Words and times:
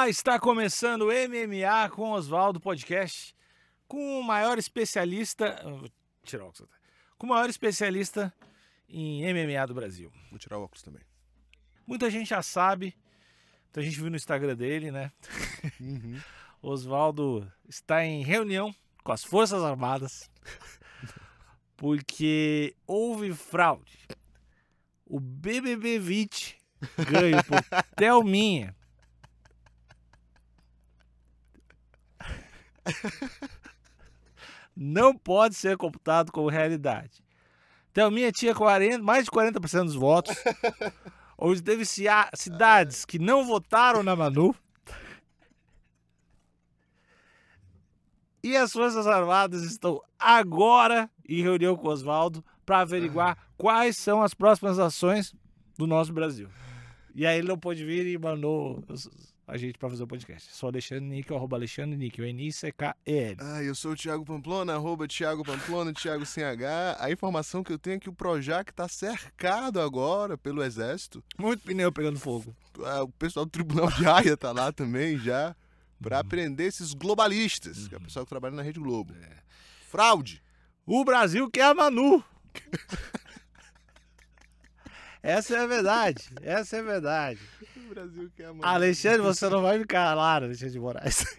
Olá, 0.00 0.08
está 0.08 0.40
começando 0.40 1.02
o 1.02 1.08
MMA 1.08 1.90
com 1.90 2.12
Oswaldo 2.12 2.58
Podcast, 2.58 3.36
com 3.86 4.18
o 4.18 4.22
maior 4.22 4.56
especialista. 4.56 5.60
Vou 5.62 5.90
tirar 6.24 6.44
o 6.44 6.46
óculos. 6.48 6.62
até. 6.62 6.80
Com 7.18 7.26
o 7.26 7.28
maior 7.28 7.50
especialista 7.50 8.32
em 8.88 9.22
MMA 9.30 9.66
do 9.66 9.74
Brasil. 9.74 10.10
Vou 10.30 10.38
tirar 10.38 10.56
o 10.56 10.62
óculos 10.62 10.82
também. 10.82 11.02
Muita 11.86 12.08
gente 12.08 12.30
já 12.30 12.40
sabe, 12.40 12.96
muita 13.64 13.82
gente 13.82 14.00
viu 14.00 14.08
no 14.08 14.16
Instagram 14.16 14.56
dele, 14.56 14.90
né? 14.90 15.12
Oswaldo 16.62 17.46
está 17.68 18.02
em 18.02 18.22
reunião 18.22 18.74
com 19.04 19.12
as 19.12 19.22
Forças 19.22 19.62
Armadas 19.62 20.30
porque 21.76 22.74
houve 22.86 23.34
fraude. 23.34 23.98
O 25.04 25.20
BBB 25.20 25.98
20 25.98 26.58
ganho 27.06 27.44
por 27.44 27.62
Thelminha. 27.96 28.74
Não 34.76 35.14
pode 35.16 35.54
ser 35.54 35.76
computado 35.76 36.32
como 36.32 36.48
realidade. 36.48 37.22
Thelminha 37.92 38.30
tinha 38.32 38.54
40, 38.54 39.02
mais 39.02 39.24
de 39.24 39.30
40% 39.30 39.84
dos 39.84 39.94
votos. 39.94 40.34
onde 41.36 41.62
teve 41.62 41.84
cia- 41.84 42.30
cidades 42.34 43.04
que 43.04 43.18
não 43.18 43.44
votaram 43.46 44.02
na 44.02 44.14
Manu. 44.14 44.54
E 48.42 48.56
as 48.56 48.72
Forças 48.72 49.06
Armadas 49.06 49.62
estão 49.62 50.00
agora 50.18 51.10
em 51.28 51.42
reunião 51.42 51.76
com 51.76 51.88
o 51.88 51.90
Oswaldo 51.90 52.44
para 52.64 52.80
averiguar 52.80 53.36
quais 53.56 53.96
são 53.96 54.22
as 54.22 54.32
próximas 54.34 54.78
ações 54.78 55.34
do 55.76 55.86
nosso 55.86 56.12
Brasil. 56.12 56.48
E 57.14 57.26
aí 57.26 57.38
ele 57.38 57.48
não 57.48 57.58
pôde 57.58 57.84
vir 57.84 58.06
e 58.06 58.16
mandou 58.18 58.82
a 59.50 59.56
gente 59.56 59.76
para 59.76 59.90
fazer 59.90 60.04
o 60.04 60.06
podcast. 60.06 60.54
Sou 60.54 60.68
Alexandre 60.68 61.04
Níquel, 61.04 61.36
arroba 61.36 61.56
Alexandre 61.56 61.96
Níquel, 61.96 62.24
N-I-C-K-E-L. 62.26 63.36
Ah, 63.40 63.62
eu 63.62 63.74
sou 63.74 63.92
o 63.92 63.96
Thiago 63.96 64.24
Pamplona, 64.24 64.74
arroba 64.74 65.08
Thiago 65.08 65.44
Pamplona, 65.44 65.92
Thiago 65.92 66.24
sem 66.24 66.44
H. 66.44 66.96
A 67.00 67.10
informação 67.10 67.64
que 67.64 67.72
eu 67.72 67.78
tenho 67.78 67.96
é 67.96 67.98
que 67.98 68.08
o 68.08 68.12
Projac 68.12 68.70
está 68.70 68.86
cercado 68.86 69.80
agora 69.80 70.38
pelo 70.38 70.62
Exército. 70.62 71.22
Muito 71.36 71.64
pneu 71.64 71.90
pegando 71.90 72.18
fogo. 72.18 72.54
Ah, 72.84 73.02
O 73.02 73.08
pessoal 73.08 73.44
do 73.44 73.50
Tribunal 73.50 73.90
de 73.90 74.06
Haia 74.06 74.36
tá 74.36 74.52
lá 74.52 74.70
também 74.70 75.18
já 75.18 75.56
para 76.00 76.22
prender 76.22 76.68
esses 76.68 76.94
globalistas, 76.94 77.88
que 77.88 77.94
é 77.94 77.98
o 77.98 78.02
pessoal 78.02 78.24
que 78.24 78.30
trabalha 78.30 78.54
na 78.54 78.62
Rede 78.62 78.78
Globo. 78.78 79.12
Fraude. 79.88 80.40
O 80.86 81.04
Brasil 81.04 81.50
quer 81.50 81.64
a 81.64 81.74
Manu. 81.74 82.22
Essa 85.22 85.56
é 85.56 85.60
a 85.60 85.66
verdade. 85.66 86.30
Essa 86.40 86.76
é 86.76 86.80
a 86.80 86.82
verdade. 86.84 87.40
Brasil 87.90 88.30
quer 88.36 88.46
a 88.46 88.52
mão. 88.54 88.68
Alexandre, 88.68 89.22
você 89.22 89.48
não 89.48 89.62
vai 89.62 89.78
me 89.78 89.84
calar, 89.84 90.42
Alexandre 90.42 90.72
de 90.72 90.80
Moraes. 90.80 91.24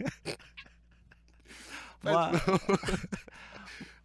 Mas, 2.03 2.41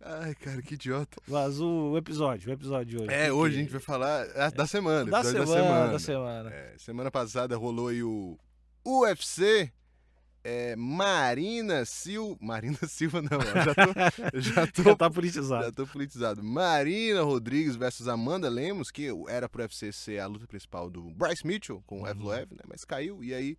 Ai, 0.09 0.35
cara, 0.37 0.63
que 0.63 0.75
idiota. 0.75 1.21
mas 1.27 1.61
o 1.61 1.97
episódio, 1.97 2.49
o 2.49 2.53
episódio 2.53 2.87
de 2.87 3.03
hoje. 3.03 3.13
É, 3.13 3.33
hoje 3.33 3.57
a 3.57 3.59
gente 3.59 3.73
vai 3.73 3.81
falar 3.81 4.25
ah, 4.37 4.51
da 4.51 4.67
semana. 4.67 5.11
Da 5.11 5.21
episódio 5.21 5.47
semana, 5.47 5.93
da 5.93 5.99
semana. 5.99 6.51
É, 6.51 6.75
semana 6.79 7.11
passada 7.11 7.57
rolou 7.57 7.89
aí 7.89 8.05
o 8.05 8.39
UFC. 8.85 9.73
É, 10.49 10.77
Marina 10.77 11.85
Silva. 11.85 12.37
Marina 12.41 12.79
Silva, 12.87 13.21
não. 13.21 13.41
Já 13.41 13.75
tô, 13.75 14.39
já 14.41 14.67
tô, 14.69 14.83
Já 14.85 14.97
tá 14.97 15.11
politizado. 15.11 15.65
já 15.65 15.73
tô 15.73 15.87
politizado. 15.89 16.45
Marina 16.45 17.23
Rodrigues 17.23 17.75
versus 17.75 18.07
Amanda 18.07 18.49
Lemos, 18.49 18.93
que 18.93 19.09
era 19.29 19.49
pro 19.49 19.63
UFC 19.63 19.91
ser 19.93 20.21
a 20.21 20.27
luta 20.29 20.47
principal 20.47 20.89
do 20.89 21.11
Bryce 21.11 21.45
Mitchell 21.45 21.83
com 21.85 22.03
o 22.03 22.07
Evloev, 22.09 22.53
né? 22.53 22.61
Mas 22.69 22.85
caiu. 22.85 23.25
E 23.25 23.35
aí, 23.35 23.59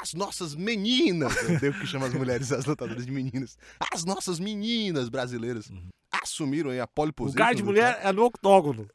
as 0.00 0.14
nossas 0.14 0.54
meninas. 0.54 1.34
Eu 1.42 1.58
devo 1.58 1.80
que 1.80 1.86
chama 1.86 2.06
as 2.06 2.14
mulheres 2.14 2.52
as 2.52 2.64
lutadoras 2.64 3.04
de 3.04 3.10
meninas. 3.10 3.58
As 3.92 4.04
nossas 4.04 4.38
meninas 4.38 5.08
brasileiras 5.08 5.68
assumiram 6.22 6.70
aí 6.70 6.78
a 6.78 6.86
pole 6.86 7.10
O 7.10 7.14
position. 7.14 7.38
lugar 7.40 7.54
de 7.56 7.62
mulher 7.64 7.98
é 8.04 8.12
no 8.12 8.24
octógono. 8.24 8.88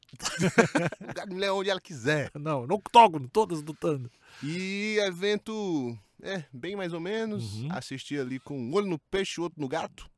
lugar 1.01 1.27
de 1.27 1.33
mulher 1.33 1.51
onde 1.51 1.69
ela 1.69 1.81
quiser. 1.81 2.31
Não, 2.33 2.65
no 2.65 2.75
octógono, 2.75 3.27
todas 3.27 3.61
lutando. 3.61 4.09
E 4.41 4.97
evento, 5.01 5.97
é, 6.21 6.45
bem 6.53 6.75
mais 6.75 6.93
ou 6.93 6.99
menos. 6.99 7.55
Uhum. 7.61 7.67
Assisti 7.71 8.17
ali 8.17 8.39
com 8.39 8.57
um 8.57 8.73
olho 8.73 8.87
no 8.87 8.99
peixe 8.99 9.39
e 9.39 9.43
outro 9.43 9.59
no 9.61 9.67
gato. 9.67 10.09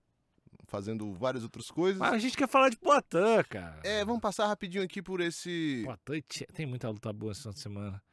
Fazendo 0.69 1.13
várias 1.13 1.44
outras 1.44 1.72
coisas. 1.72 1.97
Mas 1.97 2.13
a 2.13 2.19
gente 2.19 2.35
quer 2.35 2.47
falar 2.47 2.69
de 2.69 2.78
Poitin, 2.78 3.44
cara. 3.50 3.80
É, 3.85 4.03
vamos 4.03 4.19
passar 4.22 4.47
rapidinho 4.47 4.84
aqui 4.84 5.02
por 5.02 5.22
esse. 5.22 5.86
Poitin 6.03 6.44
tem 6.53 6.66
muita 6.66 6.90
luta 6.90 7.13
boa 7.13 7.31
esse 7.31 7.41
final 7.41 7.53
de 7.53 7.59
semana. 7.62 8.03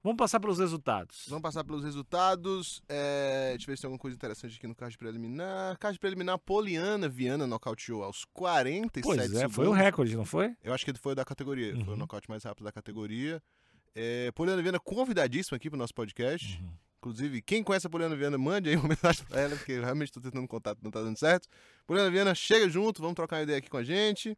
Vamos 0.00 0.18
passar 0.18 0.38
pelos 0.38 0.58
resultados. 0.58 1.24
Vamos 1.28 1.42
passar 1.42 1.64
pelos 1.64 1.82
resultados. 1.82 2.82
É, 2.88 3.52
deixa 3.52 3.64
eu 3.64 3.72
ver 3.72 3.76
se 3.76 3.82
tem 3.82 3.88
alguma 3.88 3.98
coisa 3.98 4.14
interessante 4.14 4.56
aqui 4.56 4.66
no 4.66 4.74
card 4.74 4.96
preliminar. 4.98 5.78
Card 5.78 5.98
preliminar, 5.98 6.38
Poliana 6.38 7.08
Viana 7.08 7.46
nocauteou 7.46 8.04
aos 8.04 8.24
47 8.26 9.02
Pois 9.02 9.18
é, 9.18 9.26
segundos. 9.28 9.54
foi 9.56 9.66
o 9.66 9.72
recorde, 9.72 10.14
não 10.14 10.26
foi? 10.26 10.54
Eu 10.62 10.74
acho 10.74 10.84
que 10.84 10.92
foi 10.98 11.14
da 11.14 11.24
categoria. 11.24 11.72
Foi 11.72 11.84
o 11.84 11.90
Uhum. 11.92 11.96
nocaute 11.96 12.28
mais 12.28 12.44
rápido 12.44 12.64
da 12.66 12.70
categoria. 12.72 13.42
É, 13.94 14.30
Poliana 14.32 14.60
Viana 14.62 14.78
convidadíssima 14.78 15.56
aqui 15.56 15.70
pro 15.70 15.78
nosso 15.78 15.94
podcast. 15.94 16.60
Uhum. 16.62 16.72
Inclusive, 17.04 17.42
quem 17.42 17.62
conhece 17.62 17.86
a 17.86 17.90
Poliana 17.90 18.16
Viana, 18.16 18.38
mande 18.38 18.70
aí 18.70 18.76
uma 18.76 18.88
mensagem 18.88 19.26
pra 19.26 19.42
ela, 19.42 19.54
porque 19.56 19.72
eu 19.72 19.82
realmente 19.82 20.10
tô 20.10 20.22
tentando 20.22 20.48
contato, 20.48 20.78
não 20.82 20.90
tá 20.90 21.02
dando 21.02 21.18
certo. 21.18 21.46
Poliana 21.86 22.10
Viana, 22.10 22.34
chega 22.34 22.66
junto, 22.66 23.02
vamos 23.02 23.14
trocar 23.14 23.36
uma 23.36 23.42
ideia 23.42 23.58
aqui 23.58 23.68
com 23.68 23.76
a 23.76 23.84
gente. 23.84 24.34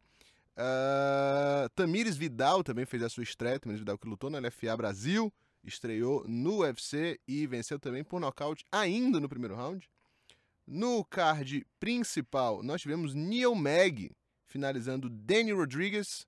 Ah, 0.57 1.69
Tamires 1.73 2.17
Vidal 2.17 2.65
também 2.65 2.85
fez 2.85 3.01
a 3.03 3.07
sua 3.07 3.23
estreia. 3.23 3.57
Tamires 3.57 3.79
Vidal 3.79 3.97
que 3.97 4.05
lutou 4.05 4.29
no 4.29 4.37
LFA 4.37 4.75
Brasil, 4.75 5.31
estreou 5.63 6.25
no 6.27 6.57
UFC 6.57 7.17
e 7.25 7.47
venceu 7.47 7.79
também 7.79 8.03
por 8.03 8.19
nocaute 8.19 8.65
ainda 8.69 9.17
no 9.21 9.29
primeiro 9.29 9.55
round. 9.55 9.89
No 10.67 11.05
card 11.05 11.65
principal, 11.79 12.61
nós 12.63 12.81
tivemos 12.81 13.13
Neil 13.13 13.55
Mag 13.55 14.11
finalizando 14.45 15.09
Danny 15.09 15.53
Rodriguez 15.53 16.27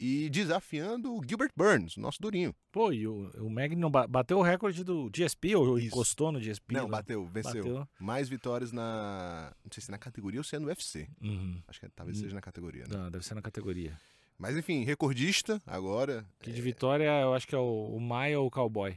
e 0.00 0.30
desafiando 0.30 1.14
o 1.14 1.22
Gilbert 1.22 1.50
Burns, 1.54 1.96
nosso 1.98 2.20
durinho. 2.22 2.54
Pô, 2.72 2.90
e 2.92 3.06
o, 3.06 3.30
o 3.38 3.50
Mag 3.50 3.76
não 3.76 3.90
ba- 3.90 4.06
bateu 4.06 4.38
o 4.38 4.42
recorde 4.42 4.82
do 4.82 5.10
GSP 5.14 5.54
ou 5.54 5.78
Isso. 5.78 5.88
encostou 5.88 6.32
no 6.32 6.40
GSP? 6.40 6.72
Não, 6.74 6.84
lá? 6.84 6.98
bateu, 6.98 7.26
venceu. 7.26 7.62
Bateu. 7.64 7.88
Mais 8.00 8.28
vitórias 8.28 8.72
na. 8.72 9.52
Não 9.62 9.70
sei 9.70 9.82
se 9.82 9.90
é 9.90 9.92
na 9.92 9.98
categoria 9.98 10.40
ou 10.40 10.44
se 10.44 10.56
é 10.56 10.58
no 10.58 10.68
UFC. 10.68 11.06
Uhum. 11.22 11.62
Acho 11.68 11.80
que 11.80 11.88
talvez 11.90 12.18
Hum. 12.18 12.22
seja 12.22 12.34
na 12.34 12.40
categoria, 12.40 12.84
né? 12.88 12.96
Não, 12.96 13.10
deve 13.10 13.24
ser 13.26 13.34
na 13.34 13.42
categoria. 13.42 13.96
Mas 14.38 14.56
enfim, 14.56 14.84
recordista 14.84 15.60
agora 15.66 16.24
Que 16.40 16.50
de 16.50 16.62
vitória, 16.62 17.04
eu 17.20 17.34
acho 17.34 17.46
que 17.46 17.54
é 17.54 17.58
o, 17.58 17.94
o 17.94 18.00
Maia 18.00 18.40
ou 18.40 18.46
o 18.46 18.50
Cowboy. 18.50 18.96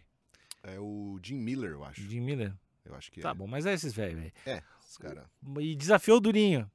é 0.64 0.80
o 0.80 1.20
Jim 1.22 1.36
Miller, 1.36 1.72
eu 1.72 1.84
acho. 1.84 2.02
Jim 2.02 2.22
Miller. 2.22 2.54
Eu 2.86 2.96
acho 2.96 3.12
que 3.12 3.20
Tá 3.22 3.32
é. 3.32 3.34
bom, 3.34 3.46
mas 3.48 3.66
é 3.66 3.74
esses 3.74 3.94
velhos, 3.94 4.20
velho. 4.20 4.32
É, 4.46 4.62
esse 4.88 4.98
cara. 5.00 5.26
E 5.60 5.76
desafiou 5.76 6.18
o 6.18 6.22
Durinho. 6.22 6.70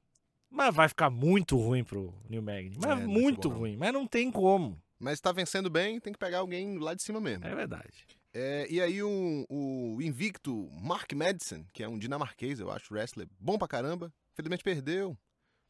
Mas 0.49 0.73
vai 0.73 0.89
ficar 0.89 1.09
muito 1.09 1.57
ruim 1.57 1.83
pro 1.83 2.13
New 2.29 2.41
Magni. 2.41 2.77
Mas 2.81 2.99
É, 2.99 3.05
muito 3.05 3.49
ruim. 3.49 3.77
Mas 3.77 3.93
não 3.93 4.07
tem 4.07 4.31
como. 4.31 4.81
Mas 4.99 5.21
tá 5.21 5.31
vencendo 5.31 5.69
bem, 5.69 5.99
tem 5.99 6.11
que 6.11 6.19
pegar 6.19 6.39
alguém 6.39 6.77
lá 6.77 6.93
de 6.93 7.01
cima 7.01 7.21
mesmo. 7.21 7.45
É 7.45 7.55
verdade. 7.55 8.05
É, 8.33 8.67
e 8.69 8.81
aí 8.81 9.01
o, 9.01 9.45
o 9.49 10.01
invicto 10.01 10.69
Mark 10.71 11.11
Madison, 11.13 11.63
que 11.73 11.83
é 11.83 11.87
um 11.87 11.97
dinamarquês, 11.97 12.59
eu 12.59 12.69
acho, 12.69 12.93
wrestler 12.93 13.27
bom 13.39 13.57
pra 13.57 13.67
caramba, 13.67 14.13
infelizmente 14.33 14.63
perdeu. 14.63 15.17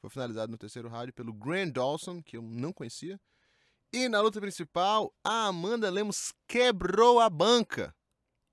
Foi 0.02 0.10
finalizado 0.10 0.52
no 0.52 0.58
terceiro 0.58 0.90
round 0.90 1.12
pelo 1.12 1.34
Grant 1.34 1.74
Dawson, 1.74 2.22
que 2.22 2.38
eu 2.38 2.42
não 2.42 2.74
conhecia. 2.74 3.20
E 3.92 4.08
na 4.08 4.22
luta 4.22 4.40
principal, 4.40 5.14
a 5.24 5.48
Amanda 5.48 5.90
Lemos 5.90 6.34
quebrou 6.48 7.20
a 7.20 7.30
banca 7.30 7.94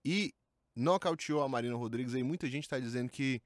e 0.04 0.32
nocauteou 0.74 1.42
a 1.42 1.48
Marina 1.48 1.76
Rodrigues. 1.76 2.14
Aí 2.14 2.22
muita 2.22 2.48
gente 2.48 2.68
tá 2.68 2.78
dizendo 2.78 3.10
que 3.10 3.40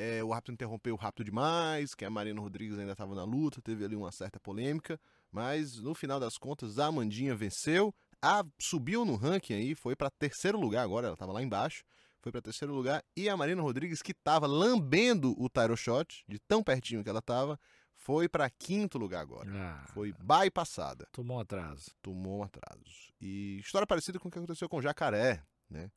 é, 0.00 0.24
o 0.24 0.30
rápido 0.30 0.54
interrompeu 0.54 0.96
rápido 0.96 1.24
demais, 1.26 1.94
que 1.94 2.04
a 2.04 2.10
Marina 2.10 2.40
Rodrigues 2.40 2.78
ainda 2.78 2.92
estava 2.92 3.14
na 3.14 3.24
luta, 3.24 3.60
teve 3.60 3.84
ali 3.84 3.94
uma 3.94 4.10
certa 4.10 4.40
polêmica. 4.40 4.98
Mas 5.30 5.76
no 5.78 5.94
final 5.94 6.18
das 6.18 6.38
contas, 6.38 6.78
a 6.78 6.86
Amandinha 6.86 7.34
venceu. 7.34 7.94
A, 8.22 8.44
subiu 8.58 9.04
no 9.04 9.16
ranking 9.16 9.54
aí, 9.54 9.74
foi 9.74 9.94
para 9.94 10.10
terceiro 10.10 10.58
lugar 10.58 10.82
agora, 10.82 11.06
ela 11.06 11.14
estava 11.14 11.32
lá 11.32 11.42
embaixo. 11.42 11.84
Foi 12.20 12.30
para 12.30 12.42
terceiro 12.42 12.74
lugar. 12.74 13.02
E 13.16 13.28
a 13.28 13.36
Marina 13.36 13.62
Rodrigues, 13.62 14.02
que 14.02 14.12
estava 14.12 14.46
lambendo 14.46 15.34
o 15.38 15.48
Tyro 15.48 15.76
Shot, 15.76 16.24
de 16.28 16.38
tão 16.38 16.62
pertinho 16.62 17.02
que 17.02 17.08
ela 17.08 17.20
estava, 17.20 17.58
foi 17.94 18.28
para 18.28 18.48
quinto 18.50 18.98
lugar 18.98 19.20
agora. 19.20 19.50
Ah, 19.54 19.86
Foi 19.92 20.12
bypassada. 20.18 21.06
Tomou 21.12 21.36
um 21.36 21.40
atraso. 21.40 21.90
Tomou 22.02 22.40
um 22.40 22.42
atraso. 22.42 23.12
E 23.20 23.58
história 23.58 23.86
parecida 23.86 24.18
com 24.18 24.28
o 24.28 24.30
que 24.30 24.38
aconteceu 24.38 24.68
com 24.68 24.78
o 24.78 24.82
Jacaré, 24.82 25.42
né? 25.68 25.90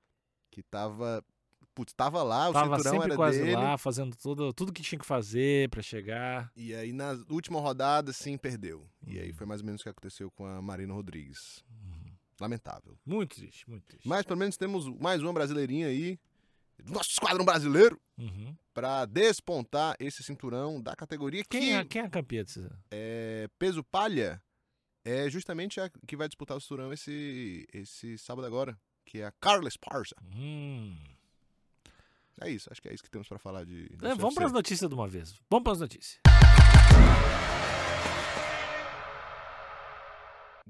Que 0.51 0.62
tava. 0.62 1.24
Putz, 1.75 1.92
tava 1.94 2.22
lá, 2.22 2.50
o 2.50 2.54
Tava 2.54 2.78
cinturão 2.78 2.92
sempre 2.94 3.08
era 3.08 3.16
quase 3.16 3.40
dele. 3.40 3.56
lá, 3.56 3.78
fazendo 3.78 4.16
tudo, 4.16 4.54
tudo 4.54 4.72
que 4.72 4.84
tinha 4.84 5.00
que 5.00 5.06
fazer 5.06 5.70
pra 5.70 5.81
chegar. 5.81 6.52
E 6.56 6.74
aí, 6.75 6.94
na 6.94 7.14
última 7.30 7.60
rodada, 7.60 8.14
sim, 8.14 8.38
perdeu. 8.38 8.88
E 9.08 9.18
aí 9.20 9.30
Uhum. 9.30 9.36
foi 9.36 9.48
mais 9.48 9.62
ou 9.62 9.66
menos 9.66 9.81
o 9.81 9.84
que 9.84 9.90
aconteceu 9.90 10.30
com 10.31 10.46
a 10.46 10.62
Marina 10.62 10.94
Rodrigues. 10.94 11.64
Lamentável. 12.40 12.98
Muito 13.06 13.36
triste, 13.36 13.70
muito 13.70 13.84
triste. 13.86 14.08
Mas 14.08 14.24
pelo 14.25 14.40
menos 14.40 14.58
temos 14.58 14.88
mais 15.00 15.22
uma 15.22 15.31
brasileirinha 15.34 15.88
aí, 15.88 16.20
do 16.84 16.92
nosso 16.92 17.10
esquadrão 17.12 17.46
brasileiro, 17.46 18.00
Uhum. 18.18 18.56
pra 18.74 19.06
despontar 19.06 19.96
esse 20.00 20.22
cinturão 20.24 20.81
da 20.81 20.96
categoria 20.96 21.44
que 21.44 21.58
Quem, 21.60 21.75
é, 21.75 21.86
quem 21.86 22.02
é 22.02 22.06
a 22.06 22.10
campeã 22.10 22.44
desse? 22.44 22.68
é 22.92 23.48
peso 23.58 23.84
palha 23.84 24.42
é 25.06 25.30
justamente 25.30 25.80
a 25.81 25.90
que 26.08 26.16
vai 26.16 26.28
disputar 26.28 26.56
o 26.58 26.62
cinturão 26.62 26.92
esse, 26.94 27.66
esse 27.74 28.18
sábado 28.18 28.46
agora, 28.46 28.78
que 29.06 29.20
é 29.20 29.25
a 29.25 29.31
Carla 29.40 29.68
Esparza. 29.68 30.16
Hum. 30.36 30.96
É 32.41 32.50
isso, 32.50 32.68
acho 32.71 32.81
que 32.81 32.89
é 32.89 32.94
isso 32.94 33.03
que 33.03 33.09
temos 33.09 33.27
pra 33.27 33.38
falar 33.38 33.63
de. 33.65 33.89
É, 34.01 34.15
vamos 34.15 34.33
para 34.35 34.45
as 34.45 34.51
notícias 34.51 34.89
de 34.89 34.95
uma 34.95 35.07
vez. 35.07 35.33
Vamos 35.50 35.63
para 35.63 35.74
as 35.74 35.80
notícias. 35.80 36.19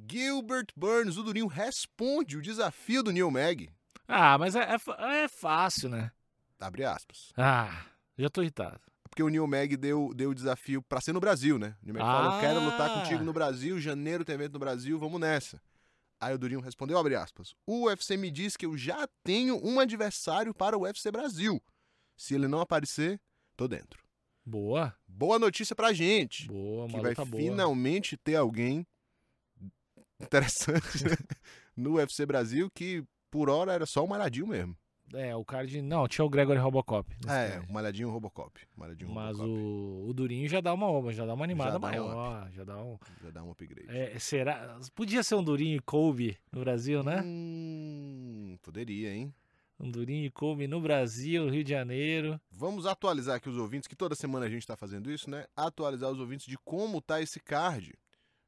Gilbert 0.10 0.68
Burns, 0.75 1.18
o 1.18 1.24
Durinho, 1.24 1.48
responde 1.48 2.38
o 2.38 2.42
desafio 2.42 3.04
do 3.04 3.12
Neil 3.12 3.30
Mag. 3.31 3.69
Ah, 4.07 4.38
mas 4.38 4.56
é, 4.56 4.62
é, 4.75 5.24
é 5.24 5.27
fácil, 5.27 5.89
né? 5.89 6.12
Abre 6.60 6.83
aspas. 6.86 7.31
Ah, 7.38 7.86
já 8.18 8.30
tô 8.30 8.42
irritado. 8.42 8.80
Porque 9.09 9.21
o 9.24 9.30
Neil 9.30 9.45
Mag 9.48 9.77
deu, 9.77 10.12
deu 10.16 10.31
o 10.31 10.36
desafio 10.36 10.81
pra 10.81 11.00
ser 11.00 11.13
no 11.13 11.19
Brasil, 11.19 11.59
né? 11.59 11.75
O 11.81 11.86
Neil 11.86 11.94
Mag 11.94 12.06
falou: 12.06 12.31
Ah. 12.31 12.39
quero 12.39 12.59
lutar 12.59 12.94
contigo 12.94 13.24
no 13.24 13.31
Brasil, 13.33 13.80
janeiro 13.80 14.25
tem 14.25 14.36
evento 14.36 14.54
no 14.54 14.59
Brasil, 14.59 14.98
vamos 14.98 15.19
nessa. 15.21 15.62
Aí 16.24 16.34
o 16.34 16.38
Durinho 16.38 16.62
respondeu, 16.62 16.98
abre 16.98 17.16
aspas, 17.16 17.54
o 17.68 17.86
UFC 17.86 18.16
me 18.18 18.31
diz 18.31 18.56
que 18.56 18.66
eu 18.66 18.78
já 18.78 19.08
tenho 19.24 19.60
um 19.66 19.80
adversário 19.80 20.54
para 20.54 20.78
o 20.78 20.81
UFC 20.84 21.12
Brasil. 21.12 21.62
Se 22.16 22.34
ele 22.36 22.48
não 22.48 22.62
aparecer, 22.62 23.20
tô 23.58 23.68
dentro. 23.68 24.02
Boa, 24.46 24.96
Boa 25.08 25.40
notícia 25.40 25.75
pra 25.75 25.94
gente, 25.94 26.48
boa, 26.48 26.88
que 26.88 27.00
vai 27.00 27.16
boa. 27.16 27.28
finalmente 27.28 28.18
ter 28.18 28.36
alguém 28.36 28.86
interessante 30.20 31.04
né? 31.06 31.16
no 31.75 31.96
UFC 31.96 32.26
Brasil, 32.26 32.69
que 32.74 33.04
por 33.31 33.50
hora 33.50 33.74
era 33.74 33.86
só 33.86 34.04
o 34.04 34.08
Malhadinho 34.08 34.48
mesmo. 34.48 34.78
É, 35.13 35.36
o 35.36 35.45
card. 35.45 35.81
Não, 35.81 36.07
tinha 36.07 36.25
o 36.25 36.30
Gregory 36.30 36.60
Robocop. 36.60 37.10
É, 37.27 37.51
card. 37.51 37.69
o 37.69 37.74
Malhadinho 37.74 38.10
Robocop. 38.10 38.60
Malhadinho 38.75 39.12
Mas 39.12 39.38
Robocop. 39.38 39.62
o, 39.62 40.10
o 40.10 40.13
Durinho 40.13 40.48
já 40.50 40.60
dá 40.60 40.74
uma, 40.74 41.13
já 41.13 41.25
dá 41.25 41.33
uma 41.33 41.44
animada 41.44 41.71
Já 41.74 41.77
dá 41.77 41.88
um 41.88 41.89
maior. 41.89 42.51
Já 42.51 42.63
dá 42.63 42.77
um. 42.81 42.98
Já 43.24 43.30
dá 43.30 43.44
um 43.44 43.51
upgrade. 43.51 43.89
É, 43.89 44.18
será? 44.19 44.80
Podia 44.95 45.21
ser 45.24 45.36
um 45.36 45.44
Durinho 45.44 45.77
e 45.77 45.80
Kobe 45.80 46.38
no 46.51 46.62
Brasil, 46.62 47.04
né? 47.04 47.21
Hum, 47.24 48.57
poderia, 48.62 49.13
hein? 49.13 49.33
Um 49.80 49.89
Durinho 49.89 50.25
e 50.25 50.31
Kobe 50.31 50.68
no 50.68 50.80
Brasil, 50.80 51.50
Rio 51.50 51.63
de 51.63 51.69
Janeiro. 51.71 52.39
Vamos 52.51 52.86
atualizar 52.86 53.36
aqui 53.36 53.50
os 53.50 53.57
ouvintes, 53.57 53.88
que 53.88 53.95
toda 53.95 54.16
semana 54.16 54.45
a 54.45 54.50
gente 54.50 54.62
está 54.62 54.77
fazendo 54.77 55.12
isso, 55.12 55.30
né? 55.30 55.45
Atualizar 55.56 56.12
os 56.12 56.19
ouvintes 56.19 56.45
de 56.45 56.57
como 56.57 57.01
tá 57.01 57.21
esse 57.21 57.39
card 57.39 57.94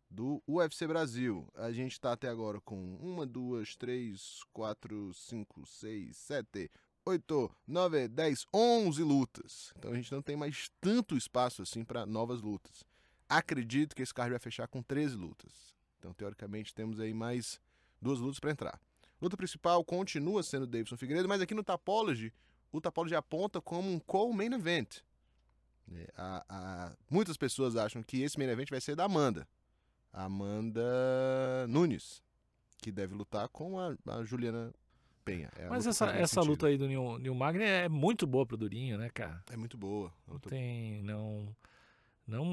do 0.10 0.42
UFC 0.48 0.88
Brasil. 0.88 1.48
A 1.56 1.72
gente 1.72 1.94
está 1.94 2.14
até 2.14 2.28
agora 2.30 2.60
com 2.62 2.96
uma, 2.98 3.26
duas, 3.26 3.76
três, 3.76 4.42
quatro, 4.54 5.14
cinco, 5.14 5.66
seis, 5.66 6.16
sete, 6.18 6.70
oito, 7.06 7.52
nove, 7.68 8.08
dez, 8.08 8.46
onze 8.54 9.04
lutas. 9.04 9.74
Então 9.78 9.92
a 9.92 9.96
gente 9.96 10.12
não 10.12 10.22
tem 10.22 10.36
mais 10.36 10.70
tanto 10.80 11.18
espaço 11.18 11.62
assim 11.62 11.84
para 11.84 12.06
novas 12.06 12.42
lutas. 12.42 12.84
Acredito 13.28 13.96
que 13.96 14.02
esse 14.04 14.14
card 14.14 14.30
vai 14.32 14.40
fechar 14.40 14.68
com 14.68 14.82
13 14.84 15.16
lutas. 15.16 15.52
Então, 15.98 16.14
teoricamente, 16.14 16.74
temos 16.76 17.00
aí 17.00 17.14
mais 17.14 17.60
duas 18.00 18.20
lutas 18.20 18.40
para 18.40 18.52
entrar. 18.52 18.80
Luta 19.20 19.36
principal 19.36 19.84
continua 19.84 20.44
sendo 20.44 20.68
Davidson 20.68 20.96
Figueiredo, 20.98 21.28
mas 21.28 21.42
aqui 21.42 21.56
no 21.56 21.64
Tapology 21.64 22.32
o 22.72 22.80
Tapology 22.80 23.16
aponta 23.16 23.60
como 23.62 23.90
um 23.90 23.98
co-main 24.00 24.54
event. 24.54 24.98
É, 25.92 26.12
a- 26.18 26.46
a- 26.50 26.96
muitas 27.10 27.38
pessoas 27.38 27.76
acham 27.76 28.04
que 28.04 28.22
esse 28.22 28.38
main 28.38 28.48
event 28.50 28.70
vai 28.70 28.82
ser 28.82 28.96
da 28.96 29.06
Amanda. 29.06 29.48
Amanda 30.16 30.82
Nunes, 31.68 32.24
que 32.82 32.92
deve 32.92 33.14
lutar 33.14 33.48
com 33.50 33.80
a, 33.80 33.96
a 34.08 34.24
Juliana 34.24 34.74
Penha. 35.24 35.50
É 35.58 35.66
a 35.66 35.70
Mas 35.70 35.80
luta 35.86 35.90
essa, 35.90 36.06
essa 36.12 36.28
sentido. 36.36 36.50
luta 36.52 36.68
aí 36.68 36.78
do 36.78 36.88
Neil, 36.88 37.18
Neil 37.20 37.36
Magny 37.36 37.64
é 37.64 37.90
muito 37.90 38.26
boa 38.28 38.46
pro 38.46 38.56
Durinho, 38.58 38.98
né, 38.98 39.10
cara? 39.10 39.44
É 39.52 39.58
muito 39.58 39.78
boa. 39.78 40.14
A 40.28 40.32
Não 40.34 40.40
tem. 40.40 41.02
Não. 41.04 41.56
Não, 42.28 42.46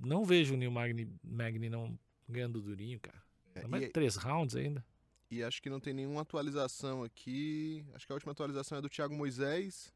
não 0.00 0.24
vejo 0.24 0.54
o 0.54 0.56
Neil 0.56 0.70
Magny, 0.70 1.08
Magny 1.22 1.70
não 1.70 1.98
ganhando 2.28 2.60
do 2.60 2.68
Durinho, 2.68 3.00
cara. 3.00 3.22
é, 3.54 3.66
Mas 3.66 3.84
e, 3.84 3.88
três 3.88 4.16
rounds 4.16 4.54
ainda. 4.54 4.84
e 5.30 5.42
acho 5.42 5.62
que 5.62 5.70
não 5.70 5.80
tem 5.80 5.94
nenhuma 5.94 6.20
atualização 6.22 7.02
aqui. 7.02 7.84
Acho 7.94 8.06
que 8.06 8.12
a 8.12 8.16
última 8.16 8.32
atualização 8.32 8.76
é 8.76 8.82
do 8.82 8.88
Thiago 8.88 9.14
Moisés. 9.14 9.90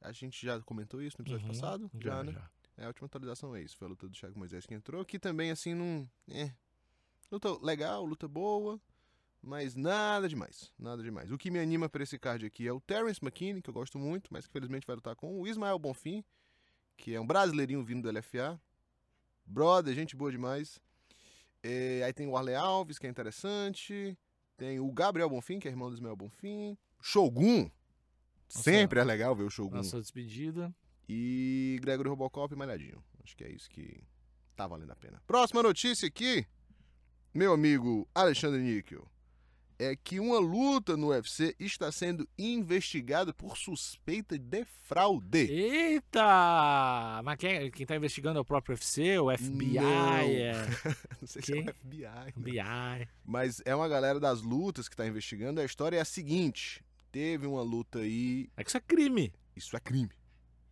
A 0.00 0.10
gente 0.12 0.44
já 0.44 0.58
comentou 0.62 1.02
isso 1.02 1.16
no 1.18 1.22
episódio 1.24 1.46
Uhum, 1.46 1.52
passado? 1.52 1.90
já, 2.00 2.22
né? 2.24 2.32
já. 2.32 2.50
É, 2.76 2.84
a 2.84 2.88
última 2.88 3.06
atualização 3.06 3.54
é 3.56 3.62
isso. 3.62 3.76
Foi 3.76 3.86
a 3.86 3.90
luta 3.90 4.06
do 4.06 4.14
Thiago 4.14 4.38
Moisés 4.38 4.66
que 4.66 4.74
entrou. 4.74 5.04
Que 5.04 5.18
também, 5.18 5.50
assim, 5.50 5.74
não. 5.74 6.08
É. 6.30 6.52
Luta 7.30 7.56
legal, 7.64 8.04
luta 8.04 8.28
boa. 8.28 8.80
Mas 9.42 9.74
nada 9.74 10.28
demais. 10.28 10.72
Nada 10.78 11.02
demais. 11.02 11.30
O 11.30 11.38
que 11.38 11.50
me 11.50 11.58
anima 11.58 11.88
pra 11.88 12.02
esse 12.02 12.18
card 12.18 12.44
aqui 12.44 12.66
é 12.66 12.72
o 12.72 12.80
Terence 12.80 13.20
McKinney, 13.22 13.62
que 13.62 13.70
eu 13.70 13.74
gosto 13.74 13.98
muito, 13.98 14.28
mas 14.32 14.46
que 14.46 14.52
felizmente 14.52 14.86
vai 14.86 14.96
lutar 14.96 15.14
com 15.14 15.40
o 15.40 15.46
Ismael 15.46 15.78
Bonfim, 15.78 16.24
que 16.96 17.14
é 17.14 17.20
um 17.20 17.26
brasileirinho 17.26 17.84
vindo 17.84 18.02
do 18.02 18.18
LFA. 18.18 18.60
Brother, 19.44 19.94
gente 19.94 20.16
boa 20.16 20.32
demais. 20.32 20.80
É, 21.62 22.02
aí 22.04 22.12
tem 22.12 22.26
o 22.26 22.36
Arley 22.36 22.56
Alves, 22.56 22.98
que 22.98 23.06
é 23.06 23.10
interessante. 23.10 24.18
Tem 24.56 24.80
o 24.80 24.90
Gabriel 24.90 25.30
Bonfim, 25.30 25.58
que 25.58 25.68
é 25.68 25.70
irmão 25.70 25.88
do 25.88 25.94
Ismael 25.94 26.16
Bonfim. 26.16 26.76
Shogun. 27.00 27.70
Sempre 28.48 29.00
é 29.00 29.04
legal 29.04 29.34
ver 29.34 29.44
o 29.44 29.50
Shogun. 29.50 29.76
Nossa 29.76 30.00
despedida. 30.00 30.74
E 31.08 31.78
Gregory 31.82 32.08
Robocop 32.08 32.52
e 32.52 32.56
Malhadinho. 32.56 33.02
Acho 33.22 33.36
que 33.36 33.44
é 33.44 33.50
isso 33.50 33.68
que 33.70 34.02
tá 34.56 34.66
valendo 34.66 34.90
a 34.92 34.96
pena. 34.96 35.22
Próxima 35.26 35.62
notícia 35.62 36.08
aqui, 36.08 36.46
meu 37.34 37.52
amigo 37.52 38.08
Alexandre 38.14 38.60
Níquel, 38.60 39.06
é 39.78 39.94
que 39.94 40.18
uma 40.18 40.38
luta 40.38 40.96
no 40.96 41.08
UFC 41.08 41.54
está 41.60 41.92
sendo 41.92 42.26
investigada 42.38 43.34
por 43.34 43.56
suspeita 43.58 44.38
de 44.38 44.64
fraude. 44.84 45.50
Eita! 45.50 47.20
Mas 47.22 47.36
quem, 47.38 47.70
quem 47.70 47.84
tá 47.84 47.94
investigando 47.94 48.38
é 48.38 48.40
o 48.40 48.44
próprio 48.44 48.74
UFC, 48.74 49.18
o 49.18 49.30
FBI, 49.36 49.74
Não. 49.74 50.18
é. 50.18 50.52
Não 51.20 51.28
sei 51.28 51.42
se 51.42 51.52
é 51.52 51.54
Quem? 51.62 51.68
o 51.68 51.74
FBI. 51.74 52.02
né? 52.02 52.32
FBI. 52.32 53.08
Mas 53.24 53.60
é 53.66 53.74
uma 53.74 53.86
galera 53.88 54.18
das 54.18 54.40
lutas 54.40 54.88
que 54.88 54.94
está 54.94 55.06
investigando. 55.06 55.60
A 55.60 55.64
história 55.64 55.98
é 55.98 56.00
a 56.00 56.04
seguinte: 56.06 56.82
teve 57.12 57.46
uma 57.46 57.62
luta 57.62 57.98
aí. 57.98 58.48
É 58.56 58.64
que 58.64 58.70
isso 58.70 58.78
é 58.78 58.80
crime. 58.80 59.32
Isso 59.54 59.76
é 59.76 59.80
crime. 59.80 60.10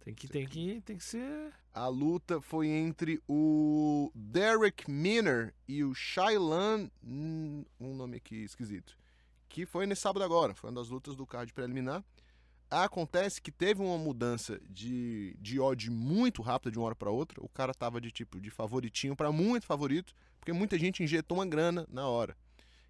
Tem 0.05 0.15
que, 0.15 0.29
tem 0.29 0.47
que, 0.47 0.83
tem 0.83 0.99
que 0.99 1.05
ser. 1.05 1.51
A 1.73 1.89
luta 1.89 2.39
foi 2.39 2.69
entre 2.69 3.23
o 3.27 4.13
Derek 4.15 4.91
Minner 4.91 5.55
e 5.67 5.83
o 5.83 5.95
Shailan, 5.95 6.91
hum, 7.03 7.65
um 7.81 7.95
nome 7.95 8.19
aqui 8.19 8.45
esquisito, 8.45 8.99
que 9.49 9.65
foi 9.65 9.87
nesse 9.87 10.03
sábado 10.03 10.23
agora, 10.23 10.55
foi 10.55 10.69
uma 10.69 10.79
das 10.79 10.91
lutas 10.91 11.17
do 11.17 11.27
card 11.27 11.55
preliminar. 11.55 12.05
Acontece 12.71 13.41
que 13.41 13.51
teve 13.51 13.81
uma 13.81 13.97
mudança 13.97 14.61
de, 14.69 15.37
de 15.41 15.59
odd 15.59 15.91
muito 15.91 16.43
rápida 16.43 16.71
de 16.71 16.79
uma 16.79 16.87
hora 16.87 16.97
para 16.97 17.11
outra. 17.11 17.43
O 17.43 17.49
cara 17.49 17.73
tava 17.73 18.01
de 18.01 18.11
tipo 18.11 18.41
de 18.41 18.51
favoritinho 18.51 19.17
para 19.17 19.33
muito 19.33 19.65
favorito, 19.65 20.15
porque 20.39 20.53
muita 20.53 20.79
gente 20.79 21.03
injetou 21.03 21.39
uma 21.39 21.47
grana 21.47 21.87
na 21.89 22.07
hora. 22.07 22.37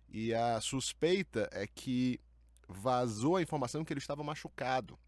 E 0.08 0.34
a 0.34 0.60
suspeita 0.60 1.48
é 1.52 1.66
que 1.66 2.18
vazou 2.68 3.36
a 3.36 3.42
informação 3.42 3.84
que 3.84 3.92
ele 3.92 4.00
estava 4.00 4.24
machucado. 4.24 4.98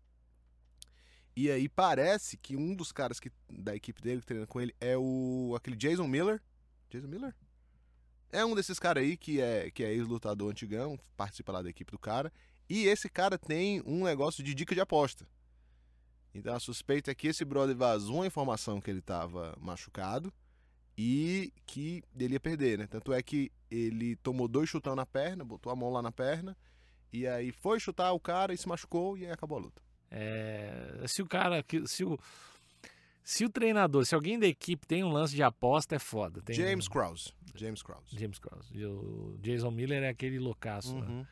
E 1.36 1.50
aí 1.50 1.68
parece 1.68 2.38
que 2.38 2.56
um 2.56 2.74
dos 2.74 2.90
caras 2.90 3.20
que, 3.20 3.30
da 3.46 3.76
equipe 3.76 4.00
dele 4.00 4.20
que 4.22 4.26
treina 4.26 4.46
com 4.46 4.58
ele 4.58 4.74
é 4.80 4.96
o 4.96 5.52
aquele 5.54 5.76
Jason 5.76 6.08
Miller. 6.08 6.42
Jason 6.88 7.06
Miller? 7.06 7.34
É 8.32 8.42
um 8.42 8.54
desses 8.54 8.78
caras 8.78 9.02
aí 9.02 9.18
que 9.18 9.38
é, 9.38 9.70
que 9.70 9.84
é 9.84 9.92
ex-lutador 9.92 10.50
antigão, 10.50 10.98
participa 11.14 11.52
lá 11.52 11.60
da 11.60 11.68
equipe 11.68 11.92
do 11.92 11.98
cara. 11.98 12.32
E 12.68 12.86
esse 12.86 13.10
cara 13.10 13.38
tem 13.38 13.82
um 13.84 14.04
negócio 14.04 14.42
de 14.42 14.54
dica 14.54 14.74
de 14.74 14.80
aposta. 14.80 15.28
Então 16.34 16.54
a 16.54 16.60
suspeita 16.60 17.10
é 17.10 17.14
que 17.14 17.28
esse 17.28 17.44
brother 17.44 17.76
vazou 17.76 18.22
a 18.22 18.26
informação 18.26 18.80
que 18.80 18.90
ele 18.90 19.02
tava 19.02 19.54
machucado 19.60 20.32
e 20.96 21.52
que 21.66 22.02
ele 22.18 22.34
ia 22.34 22.40
perder, 22.40 22.78
né? 22.78 22.86
Tanto 22.86 23.12
é 23.12 23.22
que 23.22 23.52
ele 23.70 24.16
tomou 24.16 24.48
dois 24.48 24.70
chutão 24.70 24.96
na 24.96 25.04
perna, 25.04 25.44
botou 25.44 25.70
a 25.70 25.76
mão 25.76 25.90
lá 25.90 26.00
na 26.00 26.10
perna, 26.10 26.56
e 27.12 27.26
aí 27.26 27.52
foi 27.52 27.78
chutar 27.78 28.12
o 28.12 28.20
cara 28.20 28.54
e 28.54 28.58
se 28.58 28.66
machucou 28.66 29.16
e 29.18 29.26
aí 29.26 29.32
acabou 29.32 29.58
a 29.58 29.60
luta. 29.60 29.85
É, 30.10 31.04
se 31.06 31.22
o 31.22 31.26
cara. 31.26 31.64
Se 31.86 32.04
o, 32.04 32.18
se 33.24 33.44
o 33.44 33.50
treinador, 33.50 34.04
se 34.06 34.14
alguém 34.14 34.38
da 34.38 34.46
equipe 34.46 34.86
tem 34.86 35.02
um 35.02 35.10
lance 35.12 35.34
de 35.34 35.42
aposta, 35.42 35.96
é 35.96 35.98
foda. 35.98 36.40
Tem 36.42 36.54
James 36.54 36.86
Krause. 36.88 37.32
James 37.54 37.82
Krause. 37.82 38.16
James 38.16 38.38
Cross. 38.38 38.68
E 38.72 38.84
O 38.84 39.36
Jason 39.40 39.70
Miller 39.70 40.02
é 40.02 40.08
aquele 40.08 40.38
loucaço. 40.38 40.94
né? 40.98 41.06
Uhum. 41.06 41.26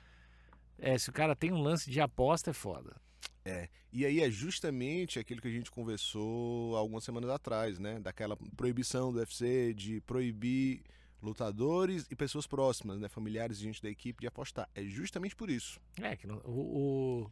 É, 0.79 0.99
se 0.99 1.09
o 1.09 1.13
cara 1.13 1.37
tem 1.37 1.53
um 1.53 1.61
lance 1.63 1.89
de 1.91 2.01
aposta, 2.01 2.51
é 2.51 2.53
foda. 2.53 2.97
É. 3.45 3.69
E 3.93 4.05
aí 4.05 4.21
é 4.21 4.31
justamente 4.31 5.19
aquilo 5.19 5.41
que 5.41 5.47
a 5.49 5.51
gente 5.53 5.71
conversou 5.71 6.75
algumas 6.77 7.05
semanas 7.05 7.31
atrás, 7.31 7.79
né? 7.79 8.01
Daquela 8.01 8.37
proibição 8.57 9.13
do 9.13 9.19
UFC 9.19 9.73
de 9.75 10.01
proibir 10.01 10.83
lutadores 11.23 12.07
e 12.11 12.17
pessoas 12.17 12.47
próximas, 12.47 12.99
né? 12.99 13.09
Familiares 13.09 13.59
e 13.59 13.63
gente 13.63 13.81
da 13.83 13.89
equipe 13.89 14.21
de 14.23 14.27
apostar. 14.27 14.69
É 14.75 14.83
justamente 14.83 15.37
por 15.37 15.49
isso. 15.49 15.79
É, 16.03 16.17
que 16.17 16.27
não- 16.27 16.41
o, 16.45 17.23
o, 17.23 17.31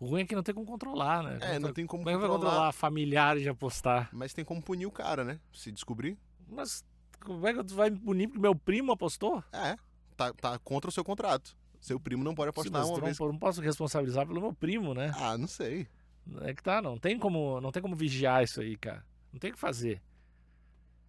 o 0.00 0.06
ruim 0.06 0.22
é 0.22 0.24
que 0.26 0.34
não 0.34 0.42
tem 0.42 0.54
como 0.54 0.66
controlar, 0.66 1.22
né? 1.22 1.38
É, 1.42 1.58
não 1.58 1.72
tem 1.72 1.86
como 1.86 2.02
Como 2.04 2.10
é 2.10 2.12
que 2.14 2.18
vai 2.20 2.28
controlar, 2.28 2.54
controlar 2.54 2.72
familiares 2.72 3.42
de 3.42 3.48
apostar? 3.48 4.08
mas 4.12 4.32
tem 4.32 4.44
como 4.44 4.62
punir 4.62 4.86
o 4.86 4.90
cara, 4.92 5.24
né? 5.24 5.40
Se 5.52 5.70
descobrir. 5.72 6.16
Mas 6.48 6.84
como 7.20 7.46
é 7.46 7.52
que 7.52 7.64
tu 7.64 7.74
vai 7.74 7.90
me 7.90 7.98
punir 7.98 8.26
porque 8.28 8.40
meu 8.40 8.54
primo 8.54 8.92
apostou? 8.92 9.42
É. 9.52 9.76
Tá, 10.16 10.32
tá 10.32 10.58
contra 10.58 10.88
o 10.88 10.92
seu 10.92 11.04
contrato. 11.04 11.56
Seu 11.80 12.00
primo 12.00 12.24
não 12.24 12.34
pode 12.34 12.48
Sim, 12.48 12.50
apostar 12.50 12.72
mas 12.82 12.90
uma 12.90 13.00
vez. 13.00 13.18
não, 13.18 13.28
não 13.28 13.38
posso 13.38 13.60
responsabilizar 13.60 14.26
pelo 14.26 14.40
meu 14.40 14.52
primo, 14.52 14.94
né? 14.94 15.12
Ah, 15.16 15.38
não 15.38 15.46
sei. 15.46 15.86
É 16.42 16.52
que 16.52 16.62
tá, 16.62 16.82
não 16.82 16.98
tem 16.98 17.18
como, 17.18 17.60
não 17.60 17.70
tem 17.72 17.80
como 17.80 17.94
vigiar 17.96 18.42
isso 18.42 18.60
aí, 18.60 18.76
cara. 18.76 19.04
Não 19.32 19.38
tem 19.38 19.50
o 19.50 19.54
que 19.54 19.60
fazer. 19.60 20.02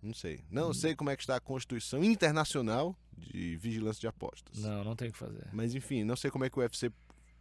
Não 0.02 0.14
sei. 0.14 0.44
Não 0.50 0.70
Hum. 0.70 0.74
sei 0.74 0.96
como 0.96 1.10
é 1.10 1.16
que 1.16 1.24
está 1.24 1.36
a 1.36 1.40
Constituição 1.42 2.04
Internacional 2.04 2.96
de 3.18 3.58
Vigilância 3.58 4.00
de 4.00 4.08
Apostas. 4.08 4.60
Não, 4.60 4.84
não 4.84 4.96
tem 4.96 5.10
o 5.10 5.12
que 5.12 5.18
fazer. 5.18 5.48
Mas 5.52 5.76
enfim, 5.76 6.04
não 6.04 6.16
sei 6.16 6.32
como 6.32 6.46
é 6.46 6.50
que 6.50 6.58
o 6.58 6.62
UFC 6.62 6.92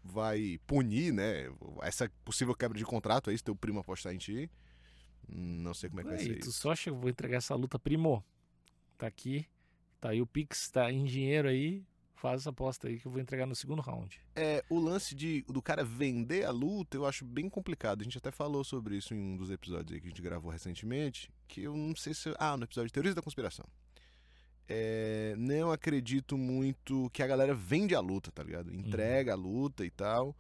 vai 0.02 0.58
punir, 0.66 1.12
né? 1.12 1.50
Essa 1.82 2.10
possível 2.24 2.54
quebra 2.54 2.78
de 2.78 2.84
contrato 2.84 3.30
aí, 3.30 3.38
se 3.38 3.44
teu 3.44 3.56
primo 3.56 3.80
apostar 3.80 4.14
em 4.14 4.18
ti. 4.18 4.50
Não 5.28 5.74
sei 5.74 5.90
como 5.90 6.00
é 6.00 6.04
que 6.04 6.10
vai 6.10 6.18
ser 6.18 6.38
tu 6.38 6.48
isso. 6.48 6.52
só 6.52 6.72
acha 6.72 6.84
que 6.84 6.90
eu 6.90 6.96
vou 6.96 7.10
entregar 7.10 7.36
essa 7.36 7.54
luta, 7.54 7.78
primo? 7.78 8.24
Tá 8.96 9.06
aqui, 9.06 9.46
tá 10.00 10.10
aí 10.10 10.22
o 10.22 10.26
Pix, 10.26 10.70
tá 10.70 10.90
em 10.90 11.04
dinheiro 11.04 11.48
aí. 11.48 11.84
Faz 12.14 12.40
essa 12.40 12.50
aposta 12.50 12.88
aí 12.88 12.98
que 12.98 13.06
eu 13.06 13.12
vou 13.12 13.20
entregar 13.20 13.46
no 13.46 13.54
segundo 13.54 13.80
round. 13.80 14.20
É, 14.34 14.64
o 14.68 14.80
lance 14.80 15.14
de, 15.14 15.42
do 15.42 15.62
cara 15.62 15.84
vender 15.84 16.44
a 16.44 16.50
luta 16.50 16.96
eu 16.96 17.06
acho 17.06 17.24
bem 17.24 17.48
complicado. 17.48 18.00
A 18.00 18.04
gente 18.04 18.18
até 18.18 18.32
falou 18.32 18.64
sobre 18.64 18.96
isso 18.96 19.14
em 19.14 19.18
um 19.18 19.36
dos 19.36 19.50
episódios 19.50 19.92
aí 19.92 20.00
que 20.00 20.08
a 20.08 20.10
gente 20.10 20.20
gravou 20.20 20.50
recentemente. 20.50 21.30
Que 21.46 21.62
eu 21.62 21.76
não 21.76 21.94
sei 21.94 22.14
se. 22.14 22.34
Ah, 22.36 22.56
no 22.56 22.64
episódio 22.64 22.88
de 22.88 22.92
Teorias 22.92 23.14
da 23.14 23.22
Conspiração. 23.22 23.64
É, 24.68 25.34
não 25.38 25.70
acredito 25.72 26.36
muito 26.36 27.08
que 27.12 27.22
a 27.22 27.26
galera 27.26 27.54
vende 27.54 27.94
a 27.94 28.00
luta, 28.00 28.30
tá 28.30 28.42
ligado? 28.42 28.72
Entrega 28.74 29.32
a 29.32 29.36
luta 29.36 29.84
e 29.84 29.90
tal. 29.90 30.36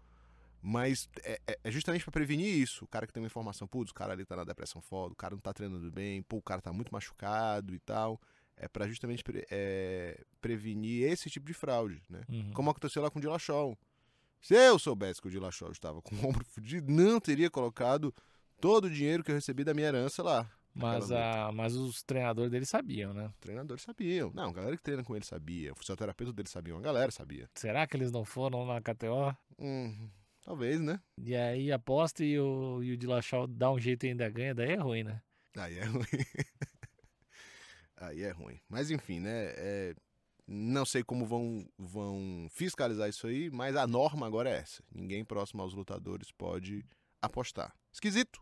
Mas 0.60 1.08
é, 1.22 1.40
é- 1.46 1.58
é 1.64 1.70
justamente 1.70 2.02
pra 2.04 2.12
prevenir 2.12 2.46
isso. 2.54 2.84
O 2.84 2.88
cara 2.88 3.06
que 3.06 3.12
tem 3.12 3.22
uma 3.22 3.26
informação, 3.28 3.66
putz, 3.66 3.90
o 3.90 3.94
cara 3.94 4.12
ali 4.12 4.24
tá 4.24 4.36
na 4.36 4.44
depressão 4.44 4.82
foda, 4.82 5.12
o 5.12 5.16
cara 5.16 5.34
não 5.34 5.40
tá 5.40 5.52
treinando 5.52 5.90
bem, 5.90 6.20
pô, 6.22 6.36
o 6.38 6.42
cara 6.42 6.60
tá 6.60 6.72
muito 6.72 6.92
machucado 6.92 7.74
e 7.74 7.78
tal. 7.78 8.20
É 8.56 8.66
pra 8.66 8.88
justamente 8.88 9.22
pre- 9.22 9.46
é, 9.50 10.20
prevenir 10.40 11.04
esse 11.10 11.30
tipo 11.30 11.46
de 11.46 11.54
fraude, 11.54 12.02
né? 12.10 12.22
Uhum. 12.28 12.50
Como 12.52 12.70
aconteceu 12.70 13.00
lá 13.00 13.08
com 13.10 13.18
o 13.18 13.22
Dillashaw. 13.22 13.78
Se 14.40 14.54
eu 14.54 14.78
soubesse 14.78 15.22
que 15.22 15.28
o 15.28 15.30
Dillashaw 15.30 15.70
estava 15.70 16.02
com 16.02 16.14
o 16.16 16.26
ombro 16.28 16.44
fudido, 16.50 16.92
não 16.92 17.20
teria 17.20 17.48
colocado 17.48 18.12
todo 18.60 18.86
o 18.86 18.90
dinheiro 18.90 19.22
que 19.22 19.30
eu 19.30 19.34
recebi 19.36 19.62
da 19.62 19.72
minha 19.72 19.86
herança 19.86 20.22
lá. 20.24 20.50
Mas, 20.78 21.10
a, 21.10 21.50
mas 21.52 21.74
os 21.74 22.02
treinadores 22.02 22.50
dele 22.50 22.64
sabiam, 22.64 23.12
né? 23.12 23.26
Os 23.26 23.38
treinadores 23.38 23.82
sabiam. 23.82 24.30
Não, 24.32 24.50
a 24.50 24.52
galera 24.52 24.76
que 24.76 24.82
treina 24.82 25.02
com 25.02 25.16
ele 25.16 25.24
sabia. 25.24 25.72
O 25.72 25.76
fisioterapeuta 25.76 26.32
dele 26.32 26.48
sabia. 26.48 26.76
A 26.76 26.80
galera 26.80 27.10
sabia. 27.10 27.50
Será 27.54 27.86
que 27.86 27.96
eles 27.96 28.12
não 28.12 28.24
foram 28.24 28.64
na 28.64 28.80
KTO? 28.80 29.36
Hum, 29.58 30.08
talvez, 30.42 30.80
né? 30.80 31.00
E 31.20 31.34
aí 31.34 31.72
aposta 31.72 32.24
e 32.24 32.38
o, 32.38 32.82
e 32.82 32.92
o 32.92 32.96
Dillashaw 32.96 33.46
dá 33.46 33.70
um 33.70 33.78
jeito 33.78 34.06
e 34.06 34.10
ainda 34.10 34.28
ganha, 34.30 34.54
daí 34.54 34.70
é 34.72 34.76
ruim, 34.76 35.02
né? 35.02 35.20
Aí 35.56 35.78
é 35.78 35.84
ruim. 35.84 36.04
Aí 38.00 38.22
é 38.22 38.30
ruim. 38.30 38.60
Mas 38.68 38.92
enfim, 38.92 39.18
né? 39.18 39.46
é, 39.56 39.94
Não 40.46 40.86
sei 40.86 41.02
como 41.02 41.26
vão, 41.26 41.66
vão 41.76 42.46
fiscalizar 42.48 43.08
isso 43.08 43.26
aí, 43.26 43.50
mas 43.50 43.74
a 43.74 43.88
norma 43.88 44.24
agora 44.24 44.48
é 44.48 44.58
essa. 44.58 44.84
Ninguém 44.94 45.24
próximo 45.24 45.62
aos 45.62 45.74
lutadores 45.74 46.30
pode 46.30 46.84
apostar. 47.20 47.74
Esquisito, 47.92 48.40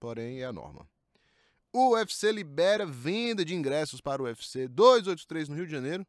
porém 0.00 0.40
é 0.40 0.46
a 0.46 0.52
norma. 0.54 0.88
O 1.80 1.92
UFC 1.94 2.32
libera 2.32 2.84
venda 2.84 3.44
de 3.44 3.54
ingressos 3.54 4.00
para 4.00 4.20
o 4.20 4.24
UFC 4.24 4.66
283 4.66 5.48
no 5.48 5.54
Rio 5.54 5.64
de 5.66 5.70
Janeiro 5.72 6.04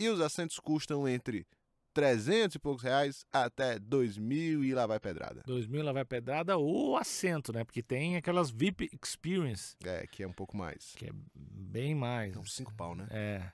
e 0.00 0.08
os 0.08 0.20
assentos 0.20 0.60
custam 0.60 1.08
entre 1.08 1.44
300 1.92 2.54
e 2.54 2.58
poucos 2.60 2.84
reais 2.84 3.24
até 3.32 3.80
2 3.80 4.16
mil 4.16 4.62
e 4.62 4.72
lá 4.72 4.86
vai 4.86 5.00
pedrada. 5.00 5.42
2000 5.44 5.82
lá 5.82 5.90
vai 5.92 6.04
pedrada 6.04 6.56
ou 6.56 6.96
assento, 6.96 7.52
né? 7.52 7.64
Porque 7.64 7.82
tem 7.82 8.16
aquelas 8.16 8.48
VIP 8.50 8.88
Experience, 9.02 9.74
É, 9.84 10.06
que 10.06 10.22
é 10.22 10.28
um 10.28 10.32
pouco 10.32 10.56
mais. 10.56 10.94
que 10.96 11.06
é 11.06 11.10
bem 11.34 11.96
mais. 11.96 12.36
É 12.36 12.38
uns 12.38 12.54
5 12.54 12.72
pau, 12.74 12.94
né? 12.94 13.08
É. 13.10 13.50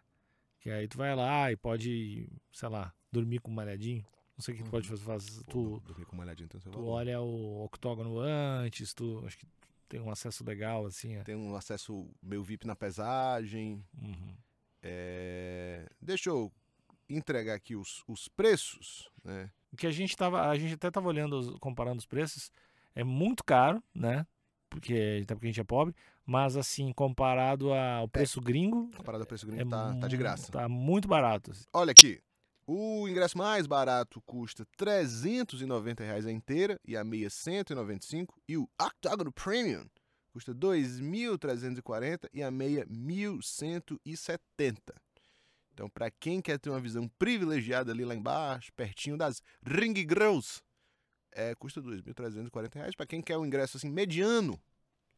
Que 0.60 0.68
aí 0.68 0.86
tu 0.86 0.98
vai 0.98 1.14
lá 1.16 1.50
e 1.50 1.56
pode, 1.56 2.28
sei 2.52 2.68
lá, 2.68 2.92
dormir 3.10 3.38
com 3.38 3.50
um 3.50 3.54
malhadinho. 3.54 4.04
Não 4.36 4.42
sei 4.44 4.52
o 4.52 4.56
que 4.58 4.64
tu 4.64 4.70
pode 4.70 4.86
fazer. 4.88 5.02
faz- 5.04 5.38
Pô, 5.44 5.50
tu, 5.50 5.80
dormir 5.86 6.04
com 6.04 6.12
uma 6.12 6.24
olhadinha 6.24 6.44
então 6.44 6.60
você 6.60 6.68
tu 6.68 6.84
olha 6.86 7.22
o 7.22 7.64
octógono 7.64 8.18
antes, 8.18 8.92
tu 8.92 9.22
acho 9.24 9.38
que 9.38 9.46
tem 9.88 10.00
um 10.00 10.10
acesso 10.10 10.44
legal, 10.44 10.86
assim. 10.86 11.16
É. 11.16 11.22
Tem 11.22 11.34
um 11.36 11.54
acesso 11.54 12.08
meio 12.22 12.42
VIP 12.42 12.66
na 12.66 12.76
pesagem. 12.76 13.84
Uhum. 14.00 14.36
É, 14.82 15.86
Deixa 16.00 16.30
eu 16.30 16.52
entregar 17.08 17.54
aqui 17.54 17.74
os, 17.76 18.02
os 18.06 18.28
preços, 18.28 19.10
né? 19.22 19.50
O 19.72 19.76
que 19.76 19.86
a 19.86 19.90
gente 19.90 20.16
tava. 20.16 20.48
A 20.48 20.56
gente 20.58 20.74
até 20.74 20.90
tava 20.90 21.08
olhando, 21.08 21.58
comparando 21.58 21.98
os 21.98 22.06
preços. 22.06 22.50
É 22.94 23.02
muito 23.02 23.42
caro, 23.42 23.82
né? 23.94 24.26
Porque, 24.70 25.20
até 25.22 25.34
porque 25.34 25.46
a 25.46 25.50
gente 25.50 25.60
é 25.60 25.64
pobre. 25.64 25.94
Mas 26.26 26.56
assim, 26.56 26.92
comparado 26.92 27.72
ao 27.72 28.08
preço 28.08 28.40
gringo. 28.40 28.90
Comparado 28.96 29.22
ao 29.22 29.26
preço 29.26 29.46
É 29.46 29.50
gringo, 29.50 29.70
tá, 29.70 29.94
tá 30.00 30.08
de 30.08 30.16
graça. 30.16 30.50
Tá 30.52 30.68
muito 30.68 31.06
barato. 31.08 31.50
assim. 31.50 31.64
Olha 31.72 31.92
aqui. 31.92 32.20
O 32.66 33.06
ingresso 33.06 33.36
mais 33.36 33.66
barato 33.66 34.22
custa 34.22 34.66
390 34.78 36.02
reais 36.02 36.24
a 36.24 36.32
inteira 36.32 36.80
e 36.82 36.96
a 36.96 37.04
meia 37.04 37.28
195. 37.28 38.40
E 38.48 38.56
o 38.56 38.66
Octagon 38.80 39.30
Premium 39.30 39.86
custa 40.32 40.54
2.340 40.54 42.26
e 42.32 42.42
a 42.42 42.50
meia 42.50 42.86
1.170. 42.86 44.78
Então, 45.74 45.90
para 45.90 46.10
quem 46.10 46.40
quer 46.40 46.58
ter 46.58 46.70
uma 46.70 46.80
visão 46.80 47.06
privilegiada 47.18 47.92
ali 47.92 48.02
lá 48.04 48.14
embaixo, 48.14 48.72
pertinho 48.72 49.18
das 49.18 49.42
Ring 49.62 49.94
Girls, 49.94 50.62
é, 51.32 51.54
custa 51.56 51.82
2.340 51.82 52.74
reais. 52.74 52.94
Para 52.94 53.06
quem 53.06 53.20
quer 53.20 53.36
um 53.36 53.44
ingresso 53.44 53.76
assim 53.76 53.90
mediano, 53.90 54.58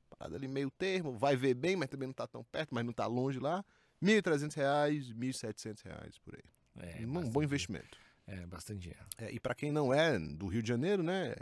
parada 0.09 0.35
ali 0.35 0.49
meio 0.49 0.71
termo, 0.73 1.17
vai 1.17 1.37
ver 1.37 1.55
bem, 1.55 1.77
mas 1.77 1.89
também 1.89 2.09
não 2.09 2.15
tá 2.15 2.27
tão 2.27 2.43
perto, 2.43 2.75
mas 2.75 2.85
não 2.85 2.93
tá 2.93 3.07
longe 3.07 3.39
lá, 3.39 3.65
1.300 4.03 4.55
reais, 4.55 5.13
1.700 5.13 5.85
reais 5.85 6.19
por 6.19 6.35
aí. 6.35 6.56
É, 6.81 7.05
um 7.07 7.13
bastante 7.13 7.33
bom 7.33 7.43
investimento. 7.43 7.99
É, 8.27 8.47
bastante 8.47 8.81
dinheiro. 8.81 9.05
É, 9.19 9.31
e 9.33 9.39
para 9.41 9.55
quem 9.55 9.71
não 9.71 9.93
é 9.95 10.19
do 10.19 10.47
Rio 10.49 10.63
de 10.63 10.69
Janeiro, 10.69 11.03
né, 11.03 11.35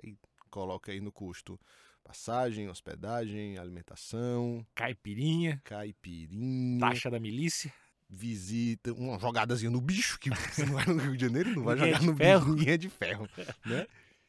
coloca 0.50 0.93
aí 0.93 1.00
no 1.00 1.11
custo 1.12 1.59
passagem, 2.03 2.69
hospedagem, 2.69 3.57
alimentação, 3.57 4.64
Caipirinha, 4.75 5.61
caipirinha, 5.64 6.79
taxa 6.81 7.11
da 7.11 7.19
milícia. 7.19 7.73
visita, 8.11 8.93
uma 8.93 9.19
jogadazinha 9.19 9.71
no 9.71 9.81
bicho, 9.81 10.19
que 10.21 10.29
você 10.31 10.67
não 10.67 10.75
vai 10.75 10.85
no 10.85 10.99
Rio 11.00 11.17
de 11.17 11.25
Janeiro, 11.25 11.50
não 11.57 11.62
vai 11.64 11.75
Linha 11.76 11.95
jogar 11.95 12.03
no 12.03 12.14
ferro. 12.17 12.53
bicho, 12.55 12.64
linha 12.64 12.79
de 12.79 12.88
ferro, 12.91 13.29
né? 13.64 13.87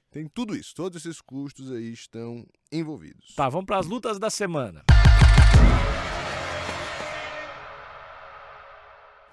Tem 0.09 0.25
tudo 0.29 0.55
isso, 0.55 0.73
todos 0.73 1.05
esses 1.05 1.19
custos 1.19 1.69
aí 1.69 1.91
estão 1.91 2.47
envolvidos. 2.71 3.35
Tá, 3.35 3.49
vamos 3.49 3.65
para 3.65 3.77
as 3.79 3.85
lutas 3.85 4.17
da 4.17 4.29
semana. 4.29 4.85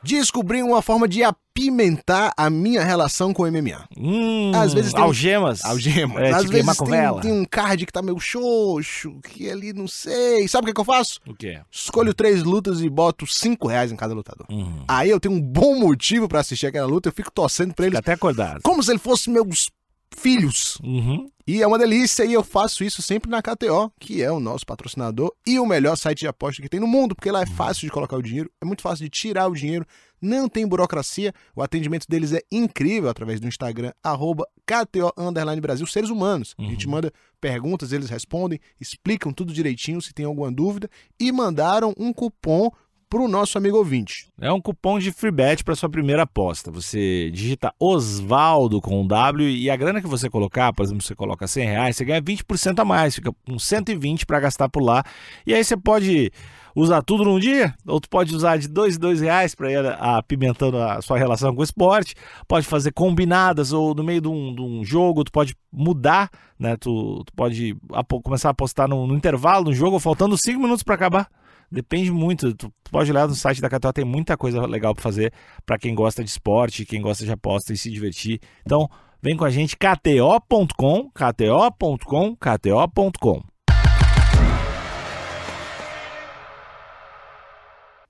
Descobri 0.03 0.63
uma 0.63 0.83
forma 0.83 1.07
de 1.07 1.23
apimentar 1.23 2.33
a 2.37 2.51
minha 2.51 2.83
relação 2.83 3.33
com 3.33 3.43
o 3.43 3.47
MMA. 3.47 3.87
Hum, 3.97 4.53
Às 4.55 4.73
vezes 4.75 4.93
tem 4.93 5.01
um- 5.01 5.05
algemas. 5.05 5.65
Algema. 5.65 6.21
É, 6.21 6.33
Às 6.33 6.45
vezes 6.51 6.77
tem, 6.79 7.21
tem 7.21 7.33
um 7.33 7.45
card 7.45 7.87
que 7.87 7.93
tá 7.93 8.03
meio 8.03 8.19
xoxo, 8.19 9.21
que 9.23 9.49
ali 9.51 9.73
não 9.73 9.87
sei. 9.87 10.47
Sabe 10.49 10.65
o 10.65 10.67
que, 10.69 10.75
que 10.75 10.81
eu 10.81 10.85
faço? 10.85 11.21
O 11.27 11.35
quê? 11.35 11.61
Escolho 11.71 12.13
três 12.15 12.43
lutas 12.43 12.81
e 12.81 12.89
boto 12.89 13.27
cinco 13.27 13.69
reais 13.69 13.93
em 13.93 13.97
cada 13.97 14.15
lutador. 14.15 14.47
Uhum. 14.51 14.85
Aí 14.89 15.11
eu 15.11 15.21
tenho 15.21 15.35
um 15.35 15.41
bom 15.41 15.79
motivo 15.79 16.29
pra 16.29 16.41
assistir 16.41 16.67
aquela 16.67 16.87
luta, 16.87 17.09
eu 17.09 17.13
fico 17.13 17.31
torcendo 17.31 17.75
pra 17.75 17.87
eles 17.87 17.97
Fica 17.99 18.11
até 18.11 18.15
acordado. 18.15 18.61
como 18.63 18.83
se 18.83 18.91
ele 18.91 18.99
fosse 18.99 19.31
meus 19.31 19.71
filhos. 20.17 20.79
Uhum. 20.83 21.29
E 21.47 21.61
é 21.61 21.67
uma 21.67 21.79
delícia, 21.79 22.25
e 22.25 22.33
eu 22.33 22.45
faço 22.45 22.85
isso 22.85 23.03
sempre 23.03 23.29
na 23.31 23.43
KTO, 23.43 23.93
que 23.99 24.23
é 24.23 24.31
o 24.31 24.39
nosso 24.39 24.65
patrocinador 24.65 25.33
e 25.47 25.59
o 25.59 25.67
melhor 25.67 25.97
site 25.97 26.21
de 26.21 26.29
aposta 26.29 26.63
que 26.63 26.69
tem 26.69 26.79
no 26.79 26.87
mundo, 26.87 27.15
porque 27.17 27.31
lá 27.31 27.43
é 27.43 27.47
fácil 27.47 27.87
de 27.87 27.91
colocar 27.91 28.17
o 28.17 28.23
dinheiro, 28.23 28.51
é 28.61 28.65
muito 28.65 28.81
fácil 28.83 29.05
de 29.05 29.11
tirar 29.11 29.49
o 29.49 29.55
dinheiro, 29.55 29.85
não 30.21 30.49
tem 30.49 30.65
burocracia, 30.67 31.35
o 31.57 31.61
atendimento 31.61 32.07
deles 32.09 32.33
é 32.33 32.41
incrível 32.51 33.11
através 33.11 33.41
do 33.41 33.49
Instagram, 33.49 33.93
arroba 34.05 34.47
KTO 34.65 35.13
Brasil, 35.61 35.85
seres 35.87 36.11
humanos. 36.11 36.55
A 36.57 36.63
gente 36.63 36.87
Uhum. 36.87 36.93
manda 36.93 37.13
perguntas, 37.41 37.93
eles 37.93 38.09
respondem, 38.09 38.61
explicam 38.81 39.33
tudo 39.33 39.53
direitinho 39.53 40.01
se 40.01 40.15
tem 40.15 40.25
alguma 40.25 40.53
dúvida, 40.53 40.89
e 41.19 41.33
mandaram 41.33 41.93
um 41.99 42.13
cupom 42.13 42.71
pro 43.13 43.29
nosso 43.29 43.59
amigo 43.59 43.77
ouvinte. 43.77 44.27
É 44.41 44.51
um 44.51 44.59
cupom 44.59 44.99
de 44.99 45.13
free 45.13 45.31
bet 45.31 45.63
para 45.63 45.75
sua 45.75 45.91
primeira 45.91 46.23
aposta. 46.23 46.71
Você 46.71 47.31
digita 47.31 47.71
Osvaldo 47.79 48.81
com 48.81 49.03
um 49.03 49.07
W 49.07 49.51
e 49.51 49.69
a 49.69 49.77
grana 49.77 50.01
que 50.01 50.09
você 50.09 50.31
colocar, 50.31 50.73
por 50.73 50.83
exemplo, 50.83 51.03
você 51.03 51.15
coloca 51.15 51.47
100 51.47 51.67
reais, 51.67 51.95
você 51.95 52.07
ganha 52.07 52.23
20% 52.23 52.79
a 52.79 52.87
mais, 52.87 53.15
fica 53.15 53.31
com 53.47 53.59
120 53.59 54.25
para 54.25 54.41
gastar 54.41 54.71
por 54.71 54.83
lá. 54.83 55.05
E 55.47 55.53
aí 55.53 55.63
você 55.63 55.77
pode 55.77 56.33
usar 56.75 57.03
tudo 57.03 57.23
num 57.23 57.39
dia, 57.39 57.75
ou 57.87 58.01
tu 58.01 58.09
pode 58.09 58.35
usar 58.35 58.57
de 58.57 58.67
dois 58.67 58.97
em 58.97 58.99
dois 58.99 59.21
reais 59.21 59.55
para 59.55 59.71
ir 59.71 59.87
apimentando 60.01 60.79
a 60.79 61.03
sua 61.03 61.19
relação 61.19 61.55
com 61.55 61.61
o 61.61 61.65
esporte. 61.65 62.15
Pode 62.49 62.67
fazer 62.67 62.93
combinadas 62.93 63.75
ou 63.75 63.95
no 63.95 64.03
meio 64.03 64.23
de 64.23 64.29
um, 64.29 64.55
de 64.55 64.63
um 64.63 64.83
jogo, 64.83 65.23
tu 65.23 65.33
pode 65.33 65.55
mudar, 65.71 66.31
né? 66.59 66.79
Tu, 66.79 67.23
tu 67.27 67.33
pode 67.37 67.77
começar 68.25 68.49
a 68.49 68.53
apostar 68.53 68.89
no, 68.89 69.07
no 69.07 69.15
intervalo 69.15 69.67
do 69.67 69.75
jogo, 69.75 69.99
faltando 69.99 70.35
5 70.35 70.59
minutos 70.59 70.83
para 70.83 70.95
acabar. 70.95 71.29
Depende 71.73 72.11
muito. 72.13 72.55
Tu 72.55 72.71
pode 72.91 73.11
olhar 73.11 73.27
no 73.27 73.35
site 73.35 73.61
da 73.63 73.69
KTO, 73.71 73.93
tem 73.95 74.05
muita 74.05 74.37
coisa 74.37 74.67
legal 74.67 74.93
para 74.95 75.03
fazer 75.03 75.33
para 75.65 75.79
quem 75.79 75.95
gosta 75.95 76.23
de 76.23 76.29
esporte, 76.29 76.85
quem 76.85 77.01
gosta 77.01 77.25
de 77.25 77.33
aposta 77.33 77.73
e 77.73 77.77
se 77.79 77.91
divertir. 77.91 78.39
Então, 78.61 78.87
vem 79.23 79.37
com 79.37 79.45
a 79.45 79.51
gente 79.51 79.77
kto.com, 79.77 81.11
kto.com, 81.11 82.37
kto.com. 82.37 83.43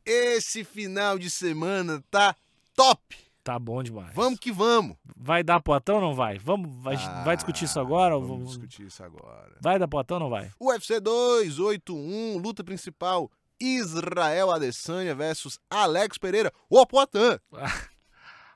Esse 0.05 0.65
final 0.65 1.19
de 1.19 1.31
semana 1.31 2.03
tá 2.11 2.35
top! 2.75 3.17
Tá 3.45 3.59
bom 3.59 3.83
demais. 3.83 4.15
Vamos 4.15 4.39
que 4.39 4.53
vamos! 4.53 4.97
Vai 5.17 5.43
dar 5.43 5.61
potão 5.61 5.97
ou 5.97 6.01
não 6.01 6.15
vai? 6.15 6.39
Vamos, 6.39 6.71
vai, 6.83 6.97
vai 7.25 7.37
discutir 7.37 7.65
isso 7.65 7.79
agora? 7.79 8.17
ou 8.17 8.23
Ah, 8.23 8.27
Vamos 8.27 8.39
vamos- 8.39 8.51
discutir 8.59 8.87
isso 8.87 9.03
agora. 9.03 9.53
Vai 9.61 9.79
dar 9.79 9.87
potão 9.89 10.17
ou 10.17 10.23
não 10.25 10.31
vai? 10.31 10.51
UFC 10.61 11.01
281, 11.01 12.39
luta 12.39 12.63
principal: 12.65 13.31
Israel 13.63 14.51
Adesanya 14.51 15.15
versus 15.15 15.59
Alex 15.71 16.19
Pereira, 16.19 16.53
o 16.69 16.85
Poitin. 16.85 17.39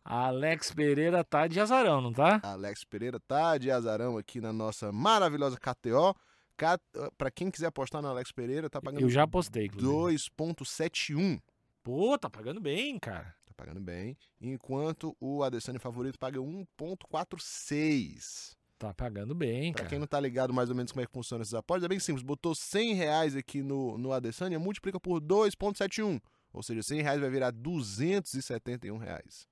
Alex 0.05 0.73
Pereira 0.73 1.23
tá 1.23 1.47
de 1.47 1.61
azarão, 1.61 2.01
não 2.01 2.13
tá? 2.13 2.41
Alex 2.43 2.83
Pereira 2.85 3.21
tá 3.21 3.57
de 3.59 3.71
azarão 3.71 4.19
aqui 4.19 4.41
na 4.41 4.53
nossa 4.53 4.91
maravilhosa 4.91 5.57
KTO. 5.57 6.13
K... 6.57 6.79
Pra 7.19 7.31
quem 7.31 7.51
quiser 7.51 7.67
apostar 7.67 8.01
no 8.03 8.09
Alex 8.09 8.33
Pereira, 8.33 8.69
tá 8.69 8.81
pagando 8.81 9.03
Eu 9.03 9.11
já 9.11 9.23
apostei, 9.25 9.67
inclusive. 9.67 10.29
2,71. 10.29 11.41
Pô, 11.83 12.19
tá 12.19 12.31
pagando 12.31 12.61
bem, 12.61 12.99
cara. 12.99 13.35
Tá 13.47 13.53
pagando 13.57 13.81
bem. 13.81 14.17
Enquanto 14.41 15.17
o 15.21 15.43
Adesanya 15.43 15.81
favorito 15.81 16.19
paga 16.19 16.39
1,46. 16.39 18.57
Tá 18.79 18.93
pagando 18.93 19.35
bem, 19.35 19.73
Pra 19.73 19.79
cara. 19.85 19.89
quem 19.91 19.99
não 19.99 20.07
tá 20.07 20.21
ligado 20.21 20.53
mais 20.53 20.69
ou 20.69 20.77
menos 20.77 20.93
como 20.93 21.03
é 21.03 21.07
que 21.07 21.13
funciona 21.13 21.41
esses 21.43 21.55
apostas, 21.55 21.85
é 21.85 21.89
bem 21.89 21.99
simples. 21.99 22.23
Botou 22.23 22.55
100 22.55 22.93
reais 22.95 23.35
aqui 23.35 23.63
no, 23.63 23.97
no 23.97 24.13
Adesanya, 24.13 24.59
multiplica 24.59 25.01
por 25.01 25.21
2,71. 25.21 26.21
Ou 26.53 26.63
seja, 26.63 26.83
100 26.83 27.01
reais 27.03 27.21
vai 27.21 27.31
virar 27.31 27.51
271 27.53 28.99
reais. 28.99 29.47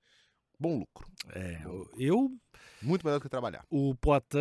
Bom 0.60 0.78
lucro. 0.78 1.10
É, 1.34 1.60
eu, 1.98 2.30
Muito 2.82 3.04
melhor 3.04 3.18
do 3.18 3.22
que 3.22 3.28
trabalhar. 3.28 3.64
o 3.70 3.94
Poitin, 3.96 4.36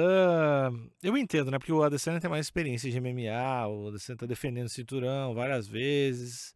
eu 1.01 1.17
entendo, 1.17 1.49
né? 1.49 1.57
Porque 1.57 1.71
o 1.73 1.81
Adesanya 1.81 2.19
tem 2.19 2.29
mais 2.29 2.45
experiência 2.45 2.89
de 2.91 2.97
MMA, 2.99 3.67
o 3.67 3.87
Adesanya 3.87 4.17
tá 4.17 4.25
defendendo 4.25 4.65
o 4.67 4.69
cinturão 4.69 5.33
várias 5.33 5.65
vezes. 5.67 6.53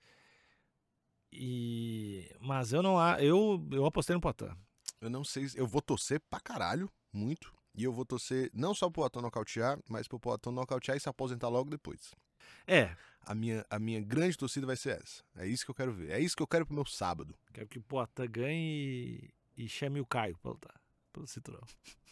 E 1.31 2.29
mas 2.39 2.71
eu 2.73 2.81
não 2.81 2.97
eu 3.19 3.65
eu 3.71 3.85
apostei 3.85 4.13
no 4.15 4.21
Poitin. 4.21 4.49
Eu 5.01 5.09
não 5.09 5.23
sei, 5.23 5.47
se- 5.47 5.57
eu 5.57 5.67
vou 5.67 5.81
torcer 5.81 6.19
pra 6.29 6.39
caralho, 6.39 6.89
muito. 7.13 7.53
E 7.77 7.83
eu 7.83 7.93
vou 7.93 8.03
torcer 8.05 8.49
não 8.53 8.73
só 8.73 8.89
pro 8.89 9.03
Poitin 9.03 9.19
nocautear, 9.21 9.79
mas 9.87 10.07
pro 10.07 10.19
Poitin 10.19 10.49
nocautear 10.49 10.97
e 10.97 10.99
se 10.99 11.07
aposentar 11.07 11.47
logo 11.47 11.69
depois. 11.69 12.11
É, 12.65 12.95
A 13.21 13.35
minha, 13.35 13.63
a 13.69 13.77
minha 13.77 14.01
grande 14.01 14.35
torcida 14.37 14.65
vai 14.65 14.75
ser 14.75 14.99
essa. 15.01 15.23
É 15.35 15.45
isso 15.47 15.63
que 15.63 15.69
eu 15.71 15.75
quero 15.75 15.93
ver. 15.93 16.09
É 16.11 16.19
isso 16.19 16.35
que 16.35 16.41
eu 16.41 16.47
quero 16.47 16.65
pro 16.65 16.73
meu 16.75 16.85
sábado. 16.85 17.37
quero 17.53 17.67
que 17.67 17.77
o 17.77 17.81
Poitin 17.83 18.25
ganhe 18.31 19.31
e, 19.55 19.63
e 19.65 19.69
chame 19.69 19.99
o 20.01 20.05
Caio 20.05 20.37
pra 20.39 20.51
lutar 20.51 20.81
pelo 21.13 21.27
cinturão. 21.27 21.61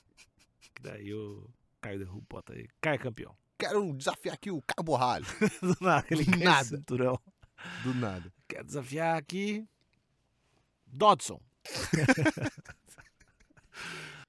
Que 0.75 0.81
daí 0.81 1.13
o 1.13 1.49
Caio 1.81 1.99
derruba 1.99 2.19
o 2.19 2.25
Poitin 2.43 2.63
e 2.63 2.69
Caio 2.81 2.95
é 2.95 2.97
campeão. 2.97 3.37
Quero 3.57 3.93
desafiar 3.93 4.35
aqui 4.35 4.51
o 4.51 4.61
Caio 4.61 4.83
Borralho. 4.83 5.25
Do 5.63 5.77
nada, 5.79 6.05
ele 6.11 6.25
Do 6.25 6.37
nada. 6.37 6.65
cinturão. 6.77 7.19
Do 7.83 7.93
nada. 7.93 8.31
Quero 8.47 8.65
desafiar 8.65 9.17
aqui 9.17 9.65
Dodson. 10.85 11.39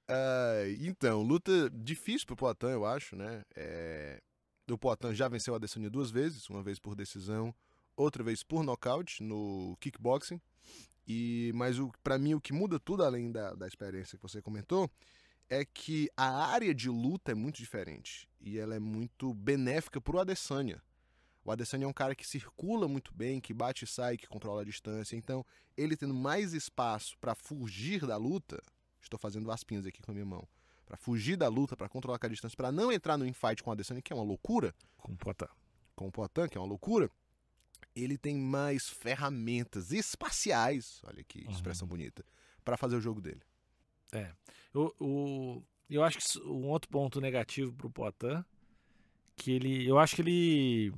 Ah, 0.07 0.63
então, 0.79 1.21
luta 1.21 1.69
difícil 1.69 2.25
pro 2.27 2.35
Poitin, 2.35 2.67
eu 2.67 2.85
acho, 2.85 3.15
né? 3.15 3.43
É, 3.55 4.21
O 4.69 4.77
Poitin 4.77 5.13
já 5.13 5.27
venceu 5.27 5.53
a 5.53 5.57
Adesanya 5.57 5.89
duas 5.89 6.11
vezes, 6.11 6.49
uma 6.49 6.63
vez 6.63 6.79
por 6.79 6.95
decisão, 6.95 7.53
outra 7.95 8.23
vez 8.23 8.43
por 8.43 8.63
nocaute 8.63 9.23
no 9.23 9.75
kickboxing. 9.79 10.39
E 11.07 11.51
mas 11.55 11.79
o 11.79 11.91
para 12.03 12.17
mim 12.17 12.33
o 12.33 12.41
que 12.41 12.51
muda 12.53 12.79
tudo 12.79 13.03
além 13.03 13.31
da, 13.31 13.53
da 13.53 13.67
experiência 13.67 14.17
que 14.17 14.23
você 14.23 14.41
comentou 14.41 14.89
é 15.49 15.63
que 15.63 16.09
a 16.17 16.47
área 16.47 16.75
de 16.75 16.89
luta 16.89 17.31
é 17.31 17.35
muito 17.35 17.57
diferente 17.57 18.27
e 18.41 18.57
ela 18.57 18.75
é 18.75 18.79
muito 18.79 19.33
benéfica 19.33 20.01
pro 20.01 20.19
Adesanya. 20.19 20.81
O 21.45 21.51
Adesanya 21.51 21.85
é 21.85 21.87
um 21.87 21.93
cara 21.93 22.13
que 22.13 22.27
circula 22.27 22.89
muito 22.89 23.13
bem, 23.13 23.39
que 23.39 23.53
bate 23.53 23.85
e 23.85 23.87
sai, 23.87 24.17
que 24.17 24.27
controla 24.27 24.61
a 24.61 24.65
distância. 24.65 25.15
Então, 25.15 25.45
ele 25.77 25.95
tendo 25.95 26.13
mais 26.13 26.53
espaço 26.53 27.17
para 27.19 27.33
fugir 27.33 28.05
da 28.05 28.17
luta, 28.17 28.61
estou 29.07 29.19
fazendo 29.19 29.49
aspinhas 29.51 29.85
aqui 29.85 30.01
com 30.01 30.11
a 30.11 30.13
minha 30.13 30.25
mão, 30.25 30.47
para 30.85 30.95
fugir 30.97 31.35
da 31.35 31.47
luta, 31.47 31.75
para 31.75 31.89
controlar 31.89 32.19
a 32.21 32.27
distância, 32.27 32.55
para 32.55 32.71
não 32.71 32.91
entrar 32.91 33.17
no 33.17 33.25
infight 33.25 33.61
com 33.63 33.69
o 33.69 33.73
Adesanya, 33.73 34.01
que 34.01 34.13
é 34.13 34.15
uma 34.15 34.23
loucura, 34.25 34.73
Com 34.97 35.11
o 35.13 35.17
Poitin. 35.17 35.45
com 35.95 36.07
o 36.07 36.11
Poitin, 36.11 36.47
que 36.49 36.57
é 36.57 36.61
uma 36.61 36.67
loucura, 36.67 37.09
ele 37.95 38.17
tem 38.17 38.35
mais 38.37 38.87
ferramentas 38.89 39.91
espaciais, 39.91 41.01
olha 41.05 41.23
que 41.23 41.43
Uhum. 41.45 41.51
expressão 41.51 41.87
bonita, 41.87 42.23
para 42.63 42.77
fazer 42.77 42.95
o 42.95 43.01
jogo 43.01 43.19
dele. 43.21 43.41
Eu, 44.73 44.95
o, 44.99 45.63
eu 45.89 46.03
acho 46.03 46.17
que 46.19 46.39
um 46.43 46.67
outro 46.67 46.89
ponto 46.89 47.19
negativo 47.19 47.73
pro 47.73 47.89
Poitin, 47.89 48.43
que 49.35 49.51
ele. 49.51 49.85
Eu 49.87 49.97
acho 49.99 50.15
que 50.15 50.21
ele. 50.21 50.93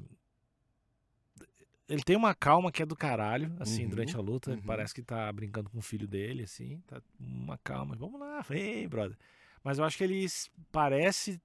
Ele 1.89 2.03
tem 2.03 2.15
uma 2.15 2.35
calma 2.35 2.71
que 2.71 2.83
é 2.83 2.85
do 2.85 2.95
caralho, 2.95 3.51
assim, 3.59 3.83
Uhum, 3.85 3.89
durante 3.89 4.15
a 4.15 4.19
luta. 4.19 4.51
Uhum. 4.51 4.61
parece 4.61 4.93
que 4.93 5.01
tá 5.01 5.31
brincando 5.33 5.69
com 5.71 5.79
o 5.79 5.81
filho 5.81 6.07
dele, 6.07 6.43
assim. 6.43 6.79
Tá 6.85 7.01
uma 7.19 7.57
calma. 7.57 7.95
Vamos 7.95 8.19
lá, 8.19 8.45
ei, 8.51 8.87
brother. 8.87 9.17
Mas 9.63 9.79
eu 9.79 9.83
acho 9.85 9.97
que 9.97 10.03
ele 10.03 10.25
parece. 10.71 11.41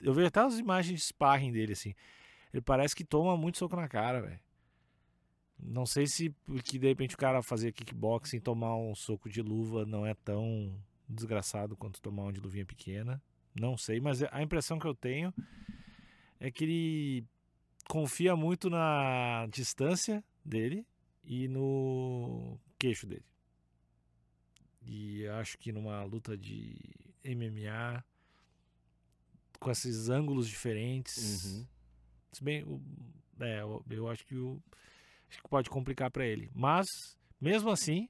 Eu 0.00 0.12
vejo 0.12 0.26
até 0.26 0.40
as 0.40 0.58
imagens 0.58 0.98
de 1.00 1.06
sparring 1.06 1.52
dele, 1.52 1.72
assim. 1.74 1.94
Ele 2.52 2.60
parece 2.60 2.94
que 2.94 3.04
toma 3.04 3.36
muito 3.36 3.56
soco 3.58 3.76
na 3.76 3.88
cara, 3.88 4.20
velho. 4.20 4.40
Não 5.64 5.86
sei 5.86 6.08
se 6.08 6.30
porque 6.44 6.76
de 6.76 6.88
repente 6.88 7.14
o 7.14 7.18
cara 7.18 7.40
fazer 7.40 7.70
kickboxing 7.72 8.38
e 8.38 8.40
tomar 8.40 8.76
um 8.76 8.96
soco 8.96 9.28
de 9.30 9.40
luva 9.40 9.86
não 9.86 10.04
é 10.04 10.12
tão 10.12 10.76
desgraçado 11.08 11.76
quanto 11.76 12.00
tomar 12.02 12.24
um 12.24 12.32
de 12.32 12.40
luvinha 12.40 12.66
pequena. 12.66 13.22
Não 13.54 13.76
sei, 13.76 14.00
mas 14.00 14.22
a 14.24 14.42
impressão 14.42 14.76
que 14.78 14.86
eu 14.86 14.94
tenho 14.94 15.32
é 16.40 16.50
que 16.50 16.64
ele 16.64 17.24
confia 17.88 18.34
muito 18.36 18.68
na 18.70 19.46
distância 19.50 20.22
dele 20.44 20.86
e 21.24 21.46
no 21.48 22.58
queixo 22.78 23.06
dele. 23.06 23.24
E 24.84 25.26
acho 25.28 25.56
que 25.58 25.70
numa 25.72 26.02
luta 26.04 26.36
de 26.36 26.76
MMA 27.24 28.04
com 29.60 29.70
esses 29.70 30.08
ângulos 30.08 30.48
diferentes, 30.48 31.44
Uhum. 31.44 31.66
se 32.32 32.42
bem, 32.42 32.64
o- 32.64 32.82
é, 33.40 33.60
eu, 33.60 33.84
eu 33.90 34.08
acho 34.08 34.24
que 34.26 34.34
o 34.34 34.60
acho 35.30 35.40
que 35.40 35.48
pode 35.48 35.70
complicar 35.70 36.10
pra 36.10 36.26
ele. 36.26 36.50
Mas 36.54 36.86
mesmo 37.40 37.70
assim, 37.70 38.08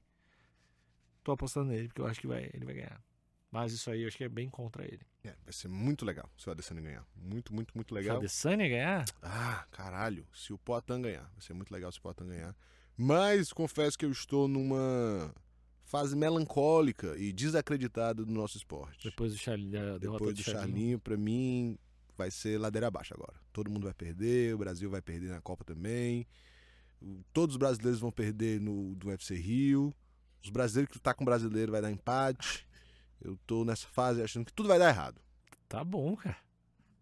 tô 1.23 1.31
apostando 1.31 1.69
nele 1.71 1.87
porque 1.87 2.01
eu 2.01 2.07
acho 2.07 2.19
que 2.19 2.27
vai, 2.27 2.49
ele 2.53 2.65
vai 2.65 2.73
ganhar. 2.73 3.01
Mas 3.51 3.71
isso 3.71 3.89
aí 3.91 4.01
eu 4.01 4.07
acho 4.07 4.17
que 4.17 4.23
é 4.23 4.29
bem 4.29 4.49
contra 4.49 4.83
ele. 4.83 5.05
É, 5.25 5.33
vai 5.43 5.53
ser 5.53 5.69
muito 5.69 6.03
legal 6.05 6.29
se 6.37 6.49
o 6.49 6.51
Adesanya 6.51 6.81
ganhar. 6.81 7.05
Muito, 7.15 7.53
muito, 7.53 7.73
muito 7.75 7.89
Se 7.89 7.93
o 7.93 7.95
legal. 7.95 8.17
Adesanya 8.17 8.67
ganhar, 8.67 9.05
Ah, 9.21 9.65
caralho, 9.71 10.27
se 10.33 10.51
o 10.51 10.57
Poitin 10.57 11.01
ganhar. 11.01 11.29
Vai 11.31 11.41
ser 11.41 11.53
muito 11.53 11.71
legal 11.71 11.91
se 11.91 11.99
o 11.99 12.01
Poitin 12.01 12.25
ganhar. 12.27 12.53
Mas 12.97 13.53
confesso 13.53 13.97
que 13.97 14.05
eu 14.05 14.11
estou 14.11 14.47
numa 14.47 15.33
fase 15.85 16.15
melancólica 16.15 17.15
e 17.17 17.31
desacreditada 17.31 18.25
do 18.25 18.31
nosso 18.31 18.57
esporte. 18.57 19.07
depois 19.09 19.31
do 19.31 19.37
derrota 19.99 19.99
Depois 19.99 20.33
do 20.35 20.37
do 20.37 20.43
Charlinho. 20.43 20.67
Charlinho, 20.67 20.99
pra 20.99 21.15
mim, 21.17 21.77
vai 22.17 22.29
ser 22.29 22.57
ladeira 22.59 22.87
abaixo 22.87 23.13
agora. 23.13 23.33
Todo 23.53 23.71
mundo 23.71 23.83
vai 23.85 23.93
perder, 23.93 24.53
o 24.53 24.57
Brasil 24.57 24.89
vai 24.89 25.01
perder 25.01 25.29
na 25.29 25.39
Copa 25.41 25.63
também. 25.63 26.27
Todos 27.31 27.55
os 27.55 27.57
brasileiros 27.59 27.99
vão 27.99 28.11
perder 28.11 28.59
no 28.59 28.93
do 28.95 29.07
UFC 29.07 29.35
Rio. 29.35 29.93
Os 30.43 30.49
brasileiros 30.49 30.91
que 30.93 30.99
tá 30.99 31.13
com 31.13 31.23
o 31.23 31.25
brasileiro 31.25 31.71
vai 31.71 31.81
dar 31.81 31.91
empate. 31.91 32.67
Eu 33.23 33.37
tô 33.47 33.63
nessa 33.63 33.87
fase 33.87 34.21
achando 34.21 34.45
que 34.45 34.53
tudo 34.53 34.67
vai 34.67 34.77
dar 34.77 34.89
errado. 34.89 35.21
Tá 35.69 35.83
bom, 35.83 36.15
cara. 36.15 36.37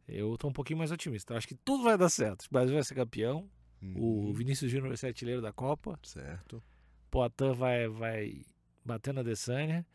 Eu 0.08 0.38
tô 0.38 0.48
um 0.48 0.54
pouquinho 0.54 0.78
mais 0.80 0.92
otimista. 0.92 1.34
Eu 1.34 1.38
acho 1.38 1.48
que 1.48 1.56
tudo 1.56 1.84
vai 1.84 1.98
dar 1.98 2.10
certo. 2.10 2.46
O 2.46 2.50
Brasil 2.52 2.74
vai 2.76 2.84
ser 2.84 2.96
campeão. 2.96 3.50
O 3.82 4.28
Uhum, 4.28 4.34
Vinícius 4.34 4.70
Júnior 4.70 4.90
vai 4.90 4.98
ser 4.98 5.08
artilheiro 5.08 5.42
da 5.42 5.52
Copa. 5.52 5.98
Certo. 6.04 6.62
Poitin 7.10 7.54
vai, 7.54 7.88
vai 7.88 8.46
bater 8.86 9.14
na 9.14 9.22
Adesanya 9.22 9.86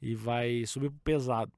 e 0.00 0.14
vai 0.14 0.64
subir 0.66 0.90
pro 0.90 1.00
pesado. 1.00 1.52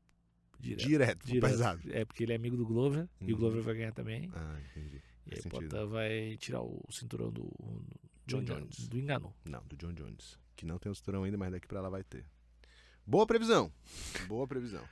Direto. 0.59 0.87
Direto, 0.88 1.18
pro 1.18 1.26
Direto. 1.26 1.50
pesado. 1.50 1.81
É 1.92 2.05
porque 2.07 2.22
ele 2.22 2.33
é 2.33 2.37
amigo 2.37 2.57
do 2.57 2.64
Glover 2.64 3.07
e 3.20 3.24
o 3.24 3.35
Uhum. 3.35 3.40
Glover 3.40 3.62
vai 3.62 3.74
ganhar 3.74 3.92
também. 3.92 4.31
Ah, 4.35 4.59
entendi. 4.70 4.96
E 5.26 5.35
aí 5.35 5.37
Faz 5.37 5.40
o 5.40 5.42
sentido. 5.42 5.68
Poitin 5.70 5.87
vai 5.92 6.37
tirar 6.38 6.62
o 6.62 6.83
cinturão 6.90 7.31
do, 7.31 7.42
do 7.42 8.00
John 8.26 8.42
Jones. 8.42 8.88
Do 8.88 8.98
Engano. 8.98 9.35
Não, 9.44 9.62
do 9.66 9.76
John 9.76 9.92
Jones. 9.92 10.38
Que 10.57 10.64
não 10.64 10.79
tem 10.79 10.90
o 10.90 10.94
cinturão 10.94 11.24
ainda, 11.24 11.37
mas 11.37 11.52
daqui 11.52 11.66
pra 11.68 11.81
lá 11.83 11.90
vai 11.90 12.02
ter. 12.05 12.24
Boa 13.07 13.27
previsão. 13.27 13.73
Boa 14.27 14.47
previsão. 14.47 14.83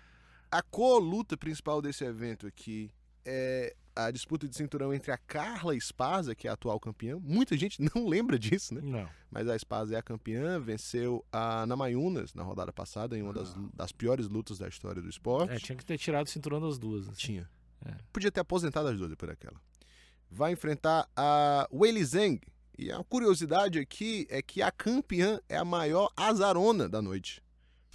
A 0.50 0.62
co-luta 0.62 1.37
principal 1.37 1.83
desse 1.83 2.05
evento 2.05 2.46
aqui 2.46 2.90
é 3.24 3.74
a 3.96 4.11
disputa 4.11 4.48
de 4.48 4.57
cinturão 4.57 4.92
entre 4.92 5.11
a 5.11 5.18
Carla 5.18 5.74
Esparza, 5.74 6.35
que 6.35 6.46
é 6.46 6.50
a 6.50 6.55
atual 6.55 6.79
campeã. 6.79 7.18
Muita 7.20 7.57
gente 7.57 7.83
não 7.83 8.07
lembra 8.07 8.38
disso, 8.38 8.74
né? 8.74 8.81
Não. 8.83 9.09
Mas 9.31 9.48
a 9.48 9.57
Esparza 9.57 9.94
é 9.94 9.98
a 9.98 10.03
campeã, 10.03 10.61
venceu 10.61 11.24
a 11.33 11.66
Namayunas 11.66 12.35
na 12.35 12.42
rodada 12.42 12.72
passada, 12.72 13.18
em 13.18 13.22
uma 13.22 13.33
das, 13.33 13.55
das 13.74 13.90
piores 13.90 14.29
lutas 14.29 14.59
da 14.59 14.68
história 14.68 15.03
do 15.03 15.09
esporte. 15.09 15.53
É, 15.53 15.59
tinha 15.59 15.77
que 15.77 15.85
ter 15.85 15.98
tirado 15.98 16.27
o 16.27 16.31
cinturão 16.31 16.61
das 16.61 16.79
duas. 16.79 17.09
assim. 17.09 17.16
Tinha. 17.16 17.50
É. 17.85 17.94
Podia 18.12 18.31
ter 18.31 18.40
aposentado 18.40 18.88
as 18.88 18.96
duas 18.96 19.11
depois 19.11 19.31
daquela. 19.31 19.61
Vai 20.31 20.53
enfrentar 20.53 21.09
a 21.16 21.68
Weili 21.72 22.05
Zhang. 22.05 22.40
E 22.77 22.90
a 22.90 23.03
curiosidade 23.05 23.79
aqui 23.79 24.27
é 24.29 24.42
que 24.42 24.61
a 24.61 24.70
campeã 24.70 25.40
é 25.48 25.57
a 25.57 25.64
maior 25.64 26.11
azarona 26.16 26.88
da 26.88 27.00
noite. 27.00 27.40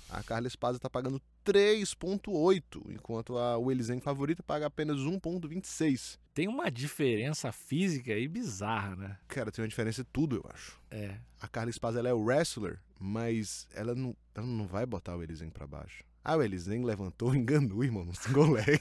A 0.10 0.24
Carla 0.24 0.48
Esparza 0.48 0.80
tá 0.80 0.90
pagando 0.90 1.22
3.8, 1.46 2.92
enquanto 2.92 3.38
a 3.38 3.58
Weili 3.58 3.84
Zhang 3.84 4.02
favorita 4.02 4.42
paga 4.42 4.66
apenas 4.66 4.98
1.26. 4.98 6.18
Tem 6.34 6.48
uma 6.48 6.72
diferença 6.72 7.52
física 7.52 8.14
aí 8.14 8.28
bizarra, 8.28 8.96
né? 8.96 9.18
Cara, 9.28 9.52
tem 9.52 9.62
uma 9.62 9.70
diferença 9.70 10.02
em 10.02 10.06
tudo, 10.12 10.38
eu 10.38 10.46
acho. 10.52 10.80
É. 10.90 11.16
A 11.40 11.48
Carla 11.48 11.70
Esparza 11.70 12.00
ela 12.00 12.10
é 12.10 12.14
o 12.14 12.24
wrestler, 12.24 12.80
mas 13.00 13.68
ela 13.74 13.94
não, 13.94 14.16
ela 14.34 14.48
não 14.48 14.66
vai 14.66 14.86
botar 14.86 15.16
o 15.16 15.22
Elizeng 15.22 15.52
pra 15.52 15.68
baixo. 15.68 16.04
Ah, 16.24 16.36
o 16.36 16.44
Elizeng 16.44 16.84
levantou, 16.84 17.34
enganou, 17.36 17.84
irmão, 17.84 18.04
no 18.04 18.16
single 18.16 18.52
leg. 18.52 18.80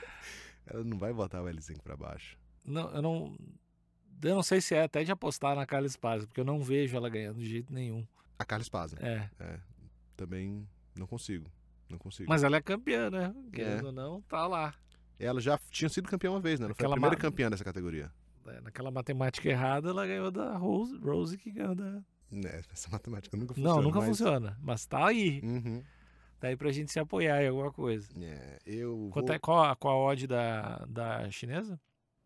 ela 0.66 0.82
não 0.82 0.98
vai 0.98 1.12
botar 1.12 1.42
o 1.42 1.48
Elizeng 1.48 1.78
pra 1.80 1.96
baixo. 1.96 2.36
Não, 2.64 2.90
eu 2.90 3.02
não. 3.02 3.36
Eu 4.22 4.34
não 4.34 4.42
sei 4.42 4.60
se 4.60 4.74
é 4.74 4.82
até 4.82 5.02
de 5.02 5.10
apostar 5.10 5.56
na 5.56 5.64
Carla 5.64 5.86
Esparza, 5.86 6.26
porque 6.26 6.40
eu 6.40 6.44
não 6.44 6.60
vejo 6.60 6.96
ela 6.96 7.08
ganhando 7.08 7.38
de 7.38 7.48
jeito 7.48 7.72
nenhum. 7.72 8.06
A 8.38 8.44
Carla 8.44 8.62
Esparza. 8.62 8.96
É. 9.00 9.30
É. 9.38 9.60
também 10.24 10.68
não 10.96 11.06
consigo. 11.06 11.50
Não 11.88 11.98
consigo. 11.98 12.28
Mas 12.28 12.42
ela 12.44 12.56
é 12.56 12.60
campeã, 12.60 13.10
né? 13.10 13.34
Querendo 13.52 13.86
ou 13.86 13.92
não, 13.92 14.20
tá 14.22 14.46
lá. 14.46 14.74
Ela 15.18 15.40
já 15.40 15.58
tinha 15.70 15.88
sido 15.88 16.08
campeã 16.08 16.30
uma 16.30 16.40
vez, 16.40 16.60
né? 16.60 16.66
Ela 16.66 16.74
foi 16.74 16.86
a 16.86 16.90
primeira 16.90 17.16
ma- 17.16 17.20
campeã 17.20 17.50
dessa 17.50 17.64
categoria. 17.64 18.12
É, 18.46 18.60
Naquela 18.60 18.90
matemática 18.90 19.48
errada, 19.48 19.90
ela 19.90 20.06
ganhou 20.06 20.30
da 20.30 20.56
Rose, 20.56 20.96
Rose 20.98 21.36
que 21.38 21.50
ganhou 21.50 21.74
da. 21.74 22.02
Né, 22.30 22.62
essa 22.72 22.88
matemática 22.90 23.36
nunca 23.36 23.54
funciona. 23.54 23.74
não, 23.76 23.82
nunca 23.82 23.98
mas- 23.98 24.08
funciona. 24.08 24.56
Mas 24.62 24.86
tá 24.86 25.06
aí. 25.08 25.40
Uhum. 25.42 25.82
Daí 26.38 26.56
pra 26.56 26.70
gente 26.72 26.90
se 26.92 26.98
apoiar 27.00 27.42
em 27.42 27.48
alguma 27.48 27.72
coisa. 27.72 28.08
É, 28.22 28.58
eu 28.64 29.10
Quanto 29.12 29.26
vou... 29.26 29.34
é, 29.34 29.38
qual, 29.38 29.64
a- 29.64 29.74
qual 29.76 29.94
a 30.08 30.10
odd 30.12 30.26
da, 30.26 30.76
da 30.88 31.30
chinesa? 31.30 31.78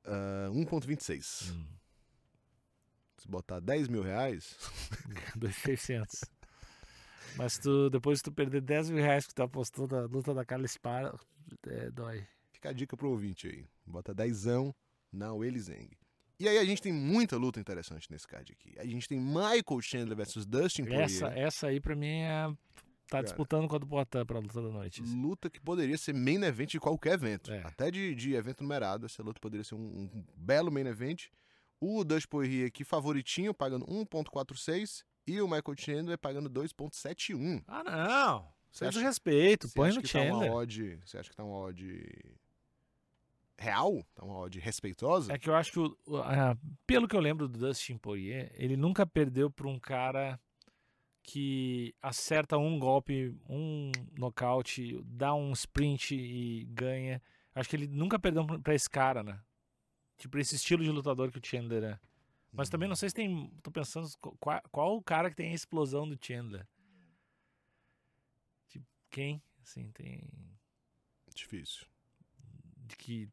ah, 0.04 0.48
1.26. 0.52 1.50
Hum, 1.52 1.64
Se 3.16 3.26
botar 3.28 3.60
10 3.60 3.88
mil 3.88 4.02
reais... 4.02 4.56
2,600. 5.36 6.24
Mas 7.36 7.58
tu, 7.58 7.90
depois 7.90 8.20
que 8.20 8.30
tu 8.30 8.32
perder 8.32 8.60
10 8.60 8.90
mil 8.90 9.02
reais 9.02 9.26
que 9.26 9.34
tu 9.34 9.42
apostou 9.42 9.88
na 9.88 10.02
luta 10.02 10.32
da 10.32 10.44
Carla 10.44 10.66
Spara, 10.66 11.14
é, 11.66 11.90
dói. 11.90 12.26
Fica 12.52 12.70
a 12.70 12.72
dica 12.72 12.96
pro 12.96 13.10
ouvinte 13.10 13.48
aí. 13.48 13.66
Bota 13.86 14.14
dezão 14.14 14.74
na 15.12 15.32
Weili 15.32 15.60
Zeng. 15.60 15.90
E 16.38 16.48
aí 16.48 16.58
a 16.58 16.64
gente 16.64 16.82
tem 16.82 16.92
muita 16.92 17.36
luta 17.36 17.60
interessante 17.60 18.10
nesse 18.10 18.26
card 18.26 18.52
aqui. 18.52 18.74
A 18.78 18.84
gente 18.84 19.08
tem 19.08 19.20
Michael 19.20 19.80
Chandler 19.80 20.16
versus 20.16 20.44
Dustin 20.44 20.84
Poirier. 20.84 21.04
Essa, 21.04 21.26
essa 21.28 21.66
aí 21.68 21.80
pra 21.80 21.94
mim 21.94 22.20
é. 22.22 22.48
Tá 23.06 23.18
Cara. 23.18 23.24
disputando 23.24 23.68
com 23.68 23.76
a 23.76 23.78
do 23.78 23.86
Poitin 23.86 24.24
pra 24.24 24.38
luta 24.38 24.62
da 24.62 24.70
noite. 24.70 25.02
Luta 25.02 25.50
que 25.50 25.60
poderia 25.60 25.96
ser 25.98 26.14
main 26.14 26.42
event 26.42 26.70
de 26.70 26.80
qualquer 26.80 27.12
evento. 27.14 27.52
É. 27.52 27.60
Até 27.62 27.90
de, 27.90 28.14
de 28.14 28.34
evento 28.34 28.62
numerado. 28.62 29.06
Essa 29.06 29.22
luta 29.22 29.38
poderia 29.38 29.62
ser 29.62 29.74
um, 29.74 29.78
um 29.78 30.24
belo 30.34 30.72
main 30.72 30.86
event. 30.86 31.26
O 31.80 32.02
Dustin 32.02 32.28
Poirier 32.28 32.66
aqui 32.66 32.82
favoritinho, 32.82 33.54
pagando 33.54 33.86
1.46. 33.86 35.04
E 35.26 35.40
o 35.40 35.46
Michael 35.46 35.76
Chandler 35.78 36.18
pagando 36.18 36.50
2.71. 36.50 37.62
Ah, 37.66 37.82
não! 37.84 38.52
Você 38.70 38.78
Você 38.78 38.84
acha- 38.86 38.98
do 38.98 39.02
respeito, 39.04 39.68
põe 39.74 39.90
no 39.90 40.02
tá 40.02 40.08
Chandler. 40.08 40.52
odd... 40.52 40.98
Você 41.04 41.18
acha 41.18 41.30
que 41.30 41.36
tá 41.36 41.44
uma 41.44 41.56
odd... 41.56 42.36
Real? 43.56 44.04
Tá 44.14 44.24
uma 44.24 44.36
odd 44.38 44.58
respeitosa? 44.58 45.32
É 45.32 45.38
que 45.38 45.48
eu 45.48 45.54
acho 45.54 45.72
que, 45.72 45.78
o- 45.78 45.96
ah, 46.18 46.56
pelo 46.86 47.06
que 47.06 47.14
eu 47.14 47.20
lembro 47.20 47.46
do 47.48 47.56
Dustin 47.58 47.96
Poirier, 47.96 48.50
ele 48.56 48.76
nunca 48.76 49.06
perdeu 49.06 49.48
pra 49.48 49.68
um 49.68 49.78
cara 49.78 50.38
que 51.22 51.94
acerta 52.02 52.58
um 52.58 52.78
golpe, 52.78 53.34
um 53.48 53.90
nocaute, 54.18 55.00
dá 55.04 55.32
um 55.34 55.52
sprint 55.52 56.14
e 56.16 56.64
ganha. 56.66 57.22
Acho 57.54 57.70
que 57.70 57.76
ele 57.76 57.86
nunca 57.86 58.18
perdeu 58.18 58.44
pra 58.60 58.74
esse 58.74 58.90
cara, 58.90 59.22
né? 59.22 59.40
Tipo, 60.18 60.36
esse 60.38 60.56
estilo 60.56 60.82
de 60.84 60.90
lutador 60.90 61.30
que 61.30 61.38
o 61.38 61.42
Chandler 61.46 61.84
é. 61.84 61.98
Mas 62.56 62.68
também 62.70 62.88
não 62.88 62.94
sei 62.96 63.08
se 63.08 63.14
tem. 63.14 63.50
Tô 63.62 63.70
pensando 63.70 64.08
qu- 64.20 64.36
qual, 64.38 64.62
qual 64.70 64.96
o 64.96 65.02
cara 65.02 65.28
que 65.28 65.36
tem 65.36 65.50
a 65.50 65.54
explosão 65.54 66.08
do 66.08 66.16
Chandler. 66.20 66.66
Tipo, 68.68 68.86
quem? 69.10 69.42
Assim, 69.62 69.90
tem. 69.92 70.22
Difícil. 71.34 71.86
De 72.76 72.96
que. 72.96 73.28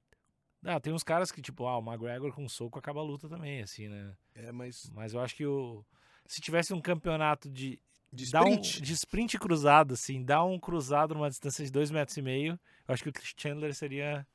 Ah, 0.63 0.79
tem 0.79 0.93
uns 0.93 1.03
caras 1.03 1.31
que, 1.31 1.41
tipo, 1.41 1.65
ah, 1.67 1.77
o 1.77 1.81
McGregor 1.83 2.33
com 2.33 2.47
soco 2.47 2.77
acaba 2.77 2.99
a 2.99 3.03
luta 3.03 3.27
também, 3.27 3.61
assim, 3.63 3.87
né? 3.87 4.15
É, 4.35 4.51
mas... 4.51 4.89
Mas 4.93 5.13
eu 5.13 5.19
acho 5.19 5.35
que 5.35 5.45
o. 5.45 5.83
Se 6.27 6.39
tivesse 6.41 6.73
um 6.73 6.81
campeonato 6.81 7.49
de. 7.49 7.79
De 8.13 8.29
dar 8.29 8.43
um- 8.43 8.49
sprint? 8.59 8.81
de 8.81 8.93
sprint 8.93 9.39
cruzado, 9.39 9.93
assim, 9.93 10.23
dar 10.23 10.43
um 10.43 10.59
cruzado 10.59 11.13
numa 11.13 11.29
distância 11.29 11.63
de 11.63 11.71
dois 11.71 11.89
metros 11.89 12.17
e 12.17 12.21
meio, 12.21 12.59
eu 12.87 12.93
acho 12.93 13.03
que 13.03 13.09
o 13.09 13.13
Chandler 13.37 13.73
seria 13.73 14.27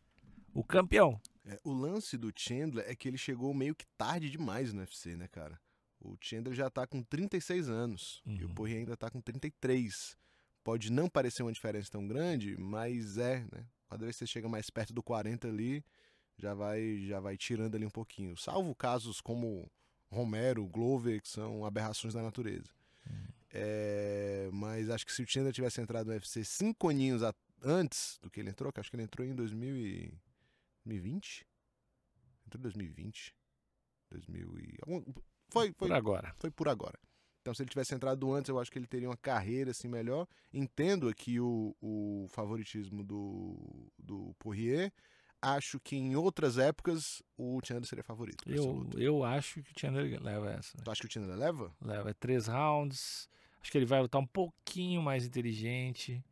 o 0.55 0.65
campeão. 0.65 1.21
É, 1.47 1.61
o 1.65 1.73
lance 1.73 2.19
do 2.19 2.33
Chandler 2.37 2.85
é 2.89 2.95
que 2.95 3.07
ele 3.09 3.17
chegou 3.19 3.55
meio 3.55 3.75
que 3.75 3.87
tarde 3.97 4.29
demais 4.29 4.73
no 4.73 4.81
UFC, 4.81 5.17
né, 5.17 5.29
cara? 5.29 5.61
O 6.01 6.17
Chandler 6.21 6.55
já 6.55 6.69
tá 6.69 6.87
com 6.87 7.03
36 7.03 7.69
anos 7.69 8.23
e 8.27 8.45
o 8.45 8.49
Uhum. 8.49 8.55
Poirier 8.55 8.81
ainda 8.81 8.97
tá 8.97 9.09
com 9.11 9.21
33. 9.21 10.17
Pode 10.63 10.91
não 10.91 11.09
parecer 11.09 11.43
uma 11.43 11.53
diferença 11.53 11.91
tão 11.91 12.07
grande, 12.07 12.57
mas 12.59 13.17
é, 13.19 13.41
né? 13.53 13.67
Cada 13.89 14.05
vez 14.05 14.17
que 14.17 14.21
você 14.21 14.27
chega 14.27 14.49
mais 14.49 14.69
perto 14.69 14.93
do 14.93 15.03
40 15.03 15.47
ali, 15.47 15.85
já 16.37 16.53
vai, 16.55 16.99
já 17.07 17.21
vai 17.21 17.37
tirando 17.37 17.77
ali 17.77 17.87
um 17.87 17.91
pouquinho. 17.91 18.37
Salvo 18.37 18.75
casos 18.75 19.21
como 19.21 19.71
Romero, 20.11 20.67
Glover, 20.67 21.23
que 21.23 21.29
são 21.29 21.65
aberrações 21.65 22.13
da 22.15 22.23
natureza. 22.23 22.75
É, 23.53 24.51
mas 24.53 24.91
acho 24.91 25.07
que 25.07 25.13
se 25.13 25.23
o 25.23 25.27
Chandler 25.27 25.53
tivesse 25.53 25.81
entrado 25.81 26.09
no 26.09 26.13
UFC 26.13 26.45
cinco 26.45 26.89
aninhos 26.89 27.23
antes 27.63 28.19
do 28.21 28.29
que 28.31 28.41
ele 28.41 28.51
entrou, 28.51 28.73
que 28.73 28.81
acho 28.81 28.91
que 28.91 28.97
ele 28.97 29.05
entrou 29.05 29.27
em 29.27 29.35
2000 29.35 29.77
e... 29.77 30.13
2020? 30.87 31.47
Entrou 32.47 32.61
em 32.61 32.63
2020. 32.63 33.35
2000 34.11 34.59
e... 34.59 34.79
Foi, 35.49 35.73
foi, 35.73 35.73
Por 35.73 35.93
agora. 35.93 36.35
foi 36.37 36.51
por 36.51 36.69
agora. 36.69 36.99
Então, 37.41 37.55
se 37.55 37.63
ele 37.63 37.71
tivesse 37.71 37.95
entrado 37.95 38.33
antes, 38.33 38.49
eu 38.49 38.59
acho 38.59 38.71
que 38.71 38.79
ele 38.79 38.87
teria 38.89 39.09
uma 39.09 39.17
carreira 39.17 39.71
assim 39.71 39.87
melhor. 39.89 40.27
Entendo 40.53 41.09
aqui 41.09 41.39
o, 41.39 41.77
o 41.81 42.27
favoritismo 42.31 43.05
do, 43.05 43.89
do 43.97 44.35
Poirier. 44.39 44.93
Acho 45.41 45.79
que 45.79 45.95
em 45.95 46.17
outras 46.17 46.59
épocas 46.59 47.23
o 47.37 47.61
Chandler 47.65 47.87
seria 47.87 48.03
favorito. 48.03 48.43
Eu, 48.51 48.89
eu 48.97 49.23
acho 49.23 49.63
que 49.63 49.71
o 49.71 49.79
Chandler 49.79 50.21
leva 50.21 50.51
essa. 50.51 50.77
né? 50.77 50.83
Tu 50.85 50.91
acha 50.91 51.01
que 51.03 51.07
o 51.07 51.13
Chandler 51.13 51.37
leva? 51.37 51.73
Leva 51.81 52.13
três 52.15 52.49
rounds. 52.49 53.29
Acho 53.61 53.71
que 53.71 53.79
ele 53.79 53.87
vai 53.87 54.01
lutar 54.01 54.21
um 54.21 54.27
pouquinho 54.27 55.01
mais 55.03 55.25
inteligente. 55.25 56.25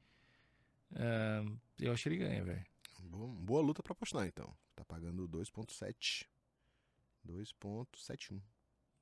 Ah, 0.97 1.45
eu 1.79 1.93
acho 1.93 2.03
que 2.05 2.09
ele 2.09 2.17
ganha, 2.17 2.43
velho. 2.43 2.65
Boa, 3.15 3.29
boa 3.29 3.63
luta 3.63 3.83
pra 3.83 3.93
apostar, 3.93 4.27
então. 4.27 4.53
Tá 4.75 4.85
pagando 4.85 5.29
2.7. 5.29 6.27
2.71. 7.27 8.41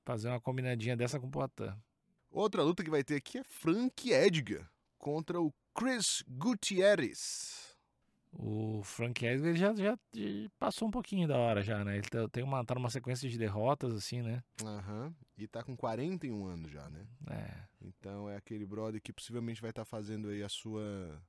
Fazer 0.05 0.29
uma 0.29 0.40
combinadinha 0.40 0.96
dessa 0.96 1.18
com 1.18 1.27
o 1.27 1.31
Poitin. 1.31 1.77
Outra 2.31 2.62
luta 2.62 2.83
que 2.83 2.90
vai 2.90 3.05
ter 3.05 3.16
aqui 3.16 3.38
é 3.38 3.44
Frank 3.44 4.11
Edgar 4.11 4.70
contra 4.98 5.40
o 5.40 5.53
Chris 5.75 6.22
Gutierrez. 6.29 7.77
O 8.33 8.83
Frank 8.83 9.25
Edgar 9.25 9.55
já, 9.55 9.75
já 9.75 9.98
passou 10.59 10.88
um 10.88 10.90
pouquinho 10.90 11.29
da 11.29 11.37
hora 11.37 11.62
já, 11.62 11.85
né? 11.85 11.98
Ele 11.98 12.09
tá, 12.09 12.27
tem 12.29 12.42
uma, 12.42 12.64
tá 12.64 12.75
numa 12.75 12.88
sequência 12.88 13.29
de 13.29 13.37
derrotas, 13.37 13.92
assim, 13.94 14.22
né? 14.22 14.42
Aham. 14.64 15.14
E 15.37 15.46
tá 15.46 15.62
com 15.62 15.77
41 15.77 16.46
anos 16.46 16.70
já, 16.70 16.88
né? 16.88 17.07
É. 17.31 17.68
Então 17.83 18.31
é 18.31 18.37
aquele 18.37 18.64
brother 18.64 19.03
que 19.03 19.12
possivelmente 19.12 19.61
vai 19.61 19.70
estar 19.70 19.85
fazendo 19.85 20.29
aí 20.29 20.42
a 20.42 20.48
sua. 20.48 21.22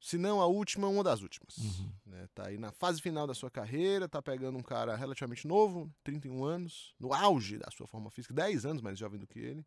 Se 0.00 0.16
não 0.16 0.40
a 0.40 0.46
última, 0.46 0.86
uma 0.88 1.02
das 1.02 1.22
últimas. 1.22 1.56
Uhum. 1.58 1.92
Né? 2.06 2.28
Tá 2.34 2.46
aí 2.46 2.56
na 2.56 2.70
fase 2.70 3.00
final 3.02 3.26
da 3.26 3.34
sua 3.34 3.50
carreira, 3.50 4.08
tá 4.08 4.22
pegando 4.22 4.56
um 4.56 4.62
cara 4.62 4.94
relativamente 4.96 5.46
novo, 5.46 5.90
31 6.04 6.44
anos, 6.44 6.94
no 7.00 7.12
auge 7.12 7.58
da 7.58 7.68
sua 7.70 7.86
forma 7.88 8.10
física, 8.10 8.32
10 8.32 8.64
anos 8.64 8.80
mais 8.82 8.98
jovem 8.98 9.18
do 9.18 9.26
que 9.26 9.38
ele. 9.40 9.66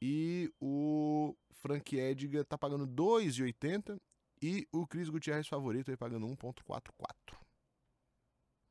E 0.00 0.50
o 0.60 1.36
Frank 1.52 1.94
Edgar 1.96 2.44
tá 2.44 2.56
pagando 2.58 2.86
2,80 2.88 4.00
e 4.42 4.66
o 4.72 4.86
Chris 4.86 5.08
Gutierrez 5.08 5.46
favorito 5.46 5.90
aí 5.90 5.96
pagando 5.96 6.26
1,44. 6.26 7.36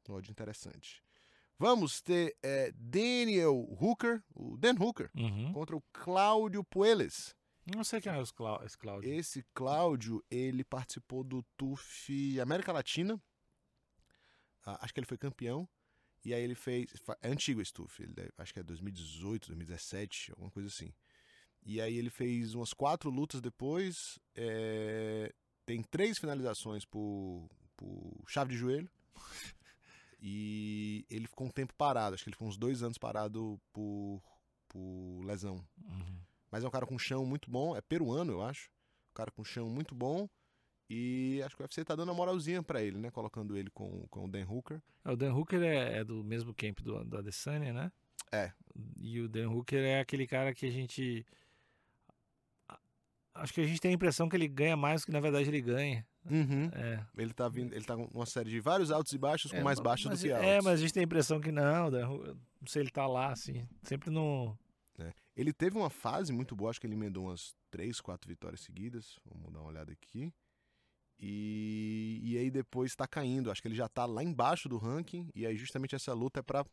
Odd 0.10 0.30
interessante. 0.32 1.02
Vamos 1.58 2.02
ter 2.02 2.36
eh, 2.44 2.72
Daniel 2.76 3.56
Hooker, 3.80 4.22
o 4.36 4.58
Dan 4.58 4.74
Hooker, 4.80 5.12
Uhum. 5.16 5.54
contra 5.54 5.76
o 5.78 5.84
Cláudio 5.94 6.64
Pueles. 6.64 7.36
Não 7.66 7.84
sei 7.84 8.02
quem 8.02 8.12
é 8.12 8.22
esse 8.22 8.34
Cláudio. 8.34 9.14
Esse 9.14 9.46
Cláudio, 9.54 10.24
ele 10.30 10.64
participou 10.64 11.24
do 11.24 11.44
TUF 11.56 12.40
América 12.40 12.72
Latina. 12.72 13.22
Ah, 14.66 14.80
acho 14.82 14.94
que 14.94 15.00
ele 15.00 15.08
foi 15.08 15.18
campeão. 15.18 15.68
E 16.24 16.34
aí 16.34 16.44
ele 16.44 16.56
fez. 16.56 16.92
É 17.22 17.30
antigo 17.30 17.62
esse 17.62 17.74
TUF, 17.74 18.08
acho 18.38 18.54
que 18.54 18.60
é 18.60 18.64
2018, 18.64 19.48
2017, 19.48 20.32
alguma 20.32 20.52
coisa 20.52 20.70
assim. 20.70 20.94
E 21.64 21.80
aí 21.80 21.96
ele 21.96 22.10
fez 22.10 22.54
umas 22.56 22.74
quatro 22.74 23.10
lutas 23.10 23.42
depois. 23.42 24.20
é, 24.36 25.34
Tem 25.66 25.82
três 25.84 26.18
finalizações 26.18 26.86
por, 26.86 27.50
por 27.78 28.24
chave 28.28 28.52
de 28.52 28.58
joelho. 28.58 28.90
E 30.24 31.04
ele 31.10 31.26
ficou 31.28 31.48
um 31.48 31.50
tempo 31.50 31.74
parado, 31.74 32.14
acho 32.14 32.24
que 32.24 32.30
ele 32.30 32.36
ficou 32.36 32.48
uns 32.48 32.56
dois 32.56 32.84
anos 32.84 32.96
parado 33.00 33.60
por, 33.74 34.22
por 34.70 35.24
lesão. 35.26 35.66
Uhum. 35.84 36.20
Mas 36.52 36.64
é 36.64 36.68
um 36.68 36.72
cara 36.72 36.86
com 36.86 36.98
chão 37.00 37.26
muito 37.26 37.50
bom, 37.50 37.76
é 37.76 37.82
peruano, 37.82 38.34
eu 38.34 38.42
acho. 38.42 38.70
Um 39.12 39.14
cara 39.16 39.32
com 39.32 39.44
chão 39.44 39.70
muito 39.70 39.96
bom. 39.96 40.28
E 40.90 41.42
acho 41.46 41.56
que 41.56 41.62
o 41.62 41.64
UFC 41.64 41.86
tá 41.86 41.96
dando 41.96 42.10
uma 42.10 42.16
moralzinha 42.16 42.62
pra 42.62 42.82
ele, 42.82 42.98
né? 42.98 43.10
Colocando 43.10 43.56
ele 43.58 43.70
com, 43.70 44.06
com 44.10 44.26
o 44.26 44.28
Dan 44.28 44.46
Hooker. 44.46 44.82
É, 45.06 45.12
O 45.12 45.16
Dan 45.16 45.34
Hooker 45.34 45.62
é, 45.62 46.00
é 46.00 46.04
do 46.04 46.22
mesmo 46.24 46.54
camp 46.54 46.82
do, 46.82 47.02
do 47.06 47.18
Adesanya, 47.18 47.72
né? 47.72 47.92
É. 48.32 48.52
E 48.98 49.22
o 49.22 49.30
Dan 49.30 49.50
Hooker 49.50 49.80
é 49.82 50.02
aquele 50.02 50.28
cara 50.28 50.54
que 50.54 50.66
a 50.66 50.70
gente. 50.70 51.26
a- 52.68 52.80
Acho 53.36 53.54
que 53.54 53.62
a 53.62 53.66
gente 53.66 53.80
tem 53.80 53.92
a 53.92 53.94
impressão 53.94 54.28
que 54.28 54.36
ele 54.36 54.48
ganha 54.50 54.76
mais 54.76 55.02
do 55.02 55.06
que 55.06 55.12
na 55.14 55.22
verdade 55.22 55.48
ele 55.50 55.62
ganha. 55.62 56.06
É. 56.74 57.04
Ele 57.18 57.34
tá 57.34 57.48
vindo, 57.48 57.74
ele 57.74 57.86
tá 57.86 57.96
com 57.96 58.04
uma 58.14 58.26
série 58.26 58.50
de 58.50 58.60
vários 58.60 58.92
altos 58.92 59.14
e 59.14 59.18
baixos, 59.18 59.50
com 59.52 59.58
É, 59.58 59.64
mais 59.64 59.80
ma- 59.80 59.86
baixos 59.86 60.10
do 60.12 60.18
que 60.18 60.32
altos. 60.32 60.48
É, 60.48 60.62
mas 60.62 60.74
a 60.74 60.78
gente 60.82 60.94
tem 60.94 61.02
a 61.02 61.06
impressão 61.06 61.40
que 61.40 61.52
não, 61.54 61.90
Dan 61.90 62.08
Hooker, 62.10 62.34
não 62.36 62.68
sei, 62.68 62.82
ele 62.84 62.92
tá 62.92 63.08
lá, 63.08 63.32
assim. 63.32 63.66
Sempre 63.84 64.10
no. 64.10 64.58
Ele 65.36 65.54
teve 65.54 65.78
uma 65.78 65.90
fase 65.90 66.34
muito 66.34 66.56
boa, 66.56 66.70
acho 66.70 66.80
que 66.82 66.88
ele 66.88 66.94
emendou 66.96 67.26
umas 67.26 67.56
três, 67.70 68.02
quatro 68.02 68.28
vitórias 68.28 68.62
seguidas. 68.62 69.18
Vamos 69.26 69.52
dar 69.52 69.60
uma 69.62 69.70
olhada 69.70 69.92
aqui. 69.92 70.34
E, 71.20 72.20
e 72.24 72.38
aí 72.38 72.50
depois 72.50 72.96
tá 72.96 73.08
caindo. 73.08 73.52
Acho 73.52 73.62
que 73.62 73.68
ele 73.68 73.76
já 73.76 73.88
tá 73.88 74.06
lá 74.06 74.24
embaixo 74.24 74.68
do 74.68 74.78
ranking. 74.78 75.30
E 75.36 75.46
aí 75.46 75.56
justamente 75.56 75.96
essa 75.96 76.14
luta 76.14 76.40
é 76.40 76.44
pra 76.44 76.66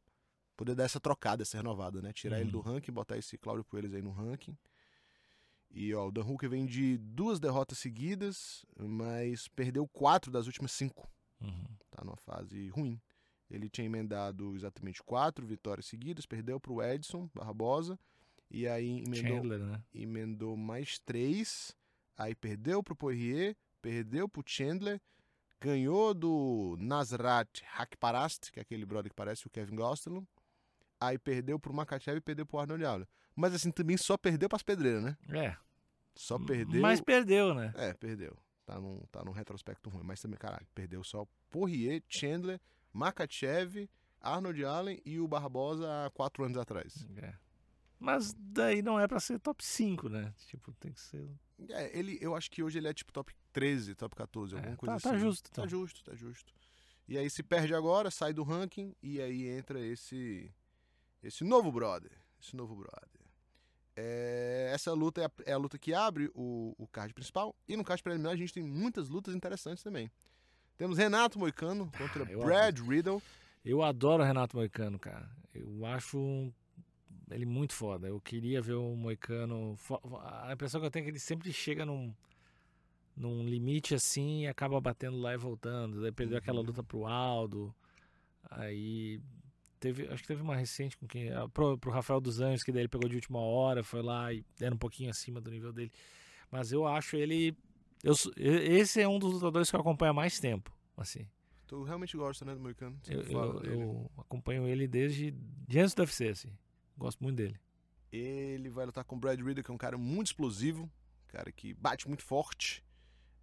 poder 0.57 0.75
dar 0.75 0.85
essa 0.85 0.99
trocada, 0.99 1.43
essa 1.43 1.57
renovada, 1.57 2.01
né? 2.03 2.13
Tirar 2.13 2.41
ele 2.41 2.51
do 2.51 2.59
Uhum. 2.59 2.65
ranking, 2.65 2.91
botar 2.93 3.17
esse 3.17 3.37
Cláudio 3.39 3.65
Coelhos 3.65 3.95
aí 3.95 4.03
no 4.03 4.11
ranking. 4.11 4.57
E 5.71 5.95
ó, 5.95 6.09
o 6.09 6.11
Dan 6.11 6.25
Hooker 6.25 6.49
vem 6.49 6.65
de 6.67 6.97
duas 6.99 7.39
derrotas 7.39 7.79
seguidas, 7.79 8.65
mas 8.77 9.47
perdeu 9.49 9.87
quatro 9.87 10.33
das 10.33 10.47
últimas 10.47 10.73
cinco. 10.73 11.09
Uhum. 11.41 11.65
Tá 11.91 12.03
numa 12.03 12.17
fase 12.17 12.69
ruim. 12.71 13.01
Ele 13.51 13.69
tinha 13.69 13.85
emendado 13.87 14.57
exatamente 14.57 15.03
quatro 15.03 15.47
vitórias 15.47 15.87
seguidas, 15.87 16.27
perdeu 16.27 16.59
pro 16.59 16.83
Edson 16.83 17.31
Barbosa, 17.35 17.99
e 18.51 18.67
aí 18.67 19.01
emendou, 19.01 19.15
Chandler, 19.15 19.59
né? 19.59 19.83
emendou 19.95 20.57
mais 20.57 20.99
três, 20.99 21.77
aí 22.17 22.35
perdeu 22.35 22.83
pro 22.83 22.97
Poirier, 22.97 23.57
perdeu 23.83 24.29
pro 24.29 24.43
Chandler, 24.47 25.01
ganhou 25.61 26.15
do 26.15 26.77
Nasrat 26.81 27.63
Hakparast, 27.77 28.51
que 28.53 28.59
é 28.59 28.63
aquele 28.63 28.87
brother 28.87 29.11
que 29.11 29.17
parece 29.17 29.47
o 29.47 29.51
Kevin 29.51 29.77
Gastelum, 29.77 30.27
aí 31.01 31.19
perdeu 31.19 31.59
pro 31.59 31.75
Makachev 31.75 32.19
e 32.19 32.21
perdeu 32.21 32.47
pro 32.47 32.59
Arnold 32.59 32.85
Allen. 32.85 33.09
Mas 33.35 33.55
assim, 33.55 33.71
também 33.71 33.97
só 33.97 34.17
perdeu 34.17 34.49
pras 34.49 34.63
pedreiras, 34.63 35.03
né? 35.03 35.17
É. 35.29 35.57
Só 36.15 36.39
perdeu... 36.39 36.81
Mas 36.81 37.01
perdeu, 37.01 37.55
né? 37.55 37.73
É, 37.77 37.95
perdeu. 37.95 38.37
Tá 38.67 38.81
num, 38.81 39.01
tá 39.11 39.25
num 39.25 39.31
retrospecto 39.33 39.89
ruim, 39.89 40.03
mas 40.05 40.21
também, 40.21 40.39
caralho, 40.39 40.67
perdeu 40.75 41.03
só 41.05 41.27
Poirier, 41.49 42.03
Chandler, 42.09 42.61
Makachev, 42.93 43.89
Arnold 44.21 44.65
Allen 44.65 45.01
e 45.05 45.21
o 45.21 45.29
Barbosa 45.29 46.07
há 46.07 46.11
quatro 46.11 46.45
anos 46.45 46.57
atrás. 46.59 47.07
É. 47.17 47.35
Mas 47.99 48.33
daí 48.39 48.81
não 48.81 48.99
é 48.99 49.09
pra 49.09 49.19
ser 49.19 49.39
top 49.41 49.65
5, 49.65 50.09
né? 50.09 50.33
Tipo, 50.47 50.73
tem 50.75 50.93
que 50.93 51.01
ser. 51.01 51.29
É, 51.71 51.99
ele, 51.99 52.17
eu 52.21 52.35
acho 52.37 52.49
que 52.51 52.63
hoje 52.63 52.79
ele 52.79 52.87
é 52.89 52.95
tipo 52.95 53.13
top 53.13 53.35
13, 53.53 53.95
top 53.97 54.15
14, 54.15 54.55
alguma 54.55 54.73
É, 54.75 54.77
coisa 54.77 54.93
tá, 54.93 54.97
assim. 54.97 55.09
tá 55.11 55.19
justo, 55.19 55.51
Tá 55.51 55.63
então. 55.63 55.69
justo, 55.69 56.05
tá 56.05 56.15
justo. 56.15 56.55
E 57.09 57.19
aí 57.19 57.29
se 57.29 57.43
perde 57.43 57.75
agora, 57.75 58.11
sai 58.11 58.33
do 58.33 58.43
ranking 58.45 58.95
e 59.03 59.21
aí 59.21 59.49
entra 59.49 59.81
esse 59.85 60.53
esse 61.23 61.43
novo 61.43 61.73
brother, 61.73 62.13
esse 62.41 62.55
novo 62.55 62.77
brother. 62.77 63.21
É, 63.97 64.71
essa 64.73 64.93
luta 64.93 65.23
é 65.23 65.25
a, 65.25 65.31
é 65.47 65.53
a 65.53 65.57
luta 65.59 65.77
que 65.77 65.93
abre 65.93 66.31
o, 66.35 66.73
o 66.79 66.87
card 66.87 67.13
principal 67.13 67.57
e 67.67 67.77
no 67.77 67.83
card 67.83 68.01
preliminar 68.03 68.33
a 68.33 68.37
gente 68.37 68.53
tem 68.53 68.63
muitas 68.63 69.09
lutas 69.09 69.35
interessantes 69.35 69.83
também. 69.83 70.09
Temos 70.77 70.97
Renato 70.99 71.37
Moicano 71.39 71.91
contra 71.99 72.23
Ah, 72.23 72.45
Brad 72.45 72.79
Riddle. 72.79 73.21
Eu 73.65 73.83
adoro 73.83 74.23
Renato 74.23 74.57
Moicano, 74.57 74.99
cara. 75.01 75.29
Eu 75.53 75.85
acho 75.85 76.17
um- 76.17 76.53
ele 77.31 77.47
muito 77.47 77.73
foda. 77.75 78.09
Eu 78.09 78.21
queria 78.21 78.61
ver 78.63 78.75
o 78.75 78.95
Moicano. 78.97 79.77
A 80.23 80.53
impressão 80.53 80.81
que 80.81 80.87
eu 80.87 80.91
tenho 80.91 81.03
é 81.03 81.07
que 81.07 81.11
ele 81.11 81.19
sempre 81.19 81.53
chega 81.53 81.85
num, 81.85 82.13
num 83.17 83.43
limite 83.45 83.95
assim 83.95 84.43
e 84.43 84.47
acaba 84.47 84.81
batendo 84.81 85.19
lá 85.19 85.35
e 85.35 85.37
voltando. 85.37 86.01
Daí 86.01 86.13
perdeu 86.13 86.39
aquela 86.39 86.61
Uhum. 86.61 86.67
luta 86.67 86.83
pro 86.83 87.07
Aldo. 87.07 87.75
Aí 88.51 89.21
teve, 89.81 90.07
acho 90.09 90.23
que 90.23 90.29
teve 90.29 90.43
uma 90.43 90.57
recente 90.57 90.97
com 90.97 91.07
quem, 91.07 91.31
ah, 91.33 91.49
pro, 91.49 91.77
pro 91.79 91.91
Rafael 91.91 92.21
dos 92.21 92.41
Anjos, 92.41 92.63
que 92.63 92.73
daí 92.73 92.83
ele 92.83 92.89
pegou 92.89 93.09
de 93.09 93.17
última 93.17 93.39
hora, 93.41 93.83
foi 93.85 94.03
lá 94.03 94.33
e 94.33 94.45
era 94.61 94.75
um 94.75 94.79
pouquinho 94.79 95.11
acima 95.11 95.41
do 95.41 95.51
nível 95.51 95.73
dele. 95.73 95.93
Mas 96.51 96.73
eu 96.73 96.87
acho 96.87 97.17
ele 97.17 97.57
eu, 98.03 98.15
esse 98.37 99.01
é 99.01 99.09
um 99.09 99.19
dos 99.19 99.33
lutadores 99.35 99.69
que 99.69 99.75
eu 99.77 99.81
acompanho 99.81 100.11
há 100.13 100.15
mais 100.15 100.39
tempo, 100.39 100.73
assim. 100.97 101.27
Tu 101.67 101.83
realmente 101.83 102.17
gosta, 102.17 102.45
né, 102.45 102.55
do 102.55 102.61
Moicano? 102.61 102.97
Eu, 103.07 103.21
eu- 103.23 103.63
eu 103.65 104.11
acompanho 104.17 104.67
ele 104.67 104.87
desde 104.89 105.33
de 105.33 105.79
antes 105.81 105.95
do 105.95 106.01
UFC, 106.01 106.29
assim. 106.29 106.51
Gosto 106.99 107.23
muito 107.23 107.37
dele. 107.37 107.59
Ele 108.13 108.69
vai 108.69 108.85
lutar 108.87 109.05
com 109.05 109.17
o 109.17 109.19
Brad 109.19 109.39
Riddle, 109.41 109.63
que 109.63 109.71
é 109.71 109.75
um 109.75 109.79
cara 109.79 109.97
muito 109.97 110.27
explosivo, 110.29 110.85
um 110.85 111.29
cara 111.29 111.51
que 111.53 111.73
bate 111.75 112.07
muito 112.09 112.23
forte. 112.25 112.85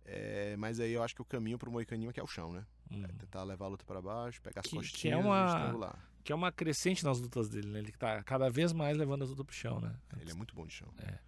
É, 0.04 0.56
mas 0.58 0.80
aí 0.80 0.92
eu 0.92 1.02
acho 1.02 1.16
que 1.16 1.22
o 1.22 1.26
caminho 1.26 1.58
pro 1.58 1.72
Moicaninho 1.72 2.10
é 2.10 2.14
que 2.14 2.20
é 2.20 2.24
o 2.24 2.28
chão, 2.28 2.52
né? 2.54 2.66
Hum. 2.92 3.04
É 3.04 3.08
tentar 3.14 3.44
levar 3.44 3.66
a 3.66 3.70
luta 3.70 3.84
pra 3.86 4.02
baixo, 4.02 4.42
pegar 4.42 4.60
as 4.62 4.66
Que- 4.66 4.72
que 4.72 4.76
é 4.78 4.80
costinhas 4.82 5.26
uma- 5.26 5.96
e. 6.00 6.24
Que 6.24 6.32
é 6.32 6.36
uma 6.36 6.52
crescente 6.52 7.04
nas 7.04 7.20
lutas 7.20 7.50
dele, 7.50 7.68
né? 7.70 7.80
Ele 7.80 7.92
tá 7.92 8.22
cada 8.24 8.50
vez 8.50 8.74
mais 8.74 8.98
levando 8.98 9.24
as 9.24 9.30
lutas 9.30 9.46
pro 9.46 9.56
chão, 9.56 9.80
né? 9.80 9.96
Ele 10.20 10.32
é 10.32 10.34
muito 10.34 10.54
bom 10.56 10.66
de 10.66 10.74
chão. 10.74 10.92
É. 11.00 11.20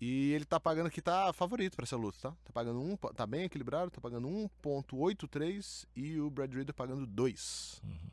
E 0.00 0.32
ele 0.32 0.44
tá 0.44 0.58
pagando 0.60 0.90
que 0.90 1.00
tá 1.00 1.32
favorito 1.32 1.76
pra 1.76 1.84
essa 1.84 1.96
luta, 1.96 2.18
tá? 2.20 2.30
Tá 2.44 2.52
pagando 2.52 2.80
um, 2.80 2.96
tá 2.96 3.26
bem 3.26 3.44
equilibrado, 3.44 3.90
tá 3.90 4.00
pagando 4.00 4.28
1.83 4.28 5.86
e 5.94 6.18
o 6.20 6.28
Brad 6.30 6.52
Riddle 6.52 6.74
pagando 6.74 7.06
2. 7.06 7.80
Uhum. 7.84 8.10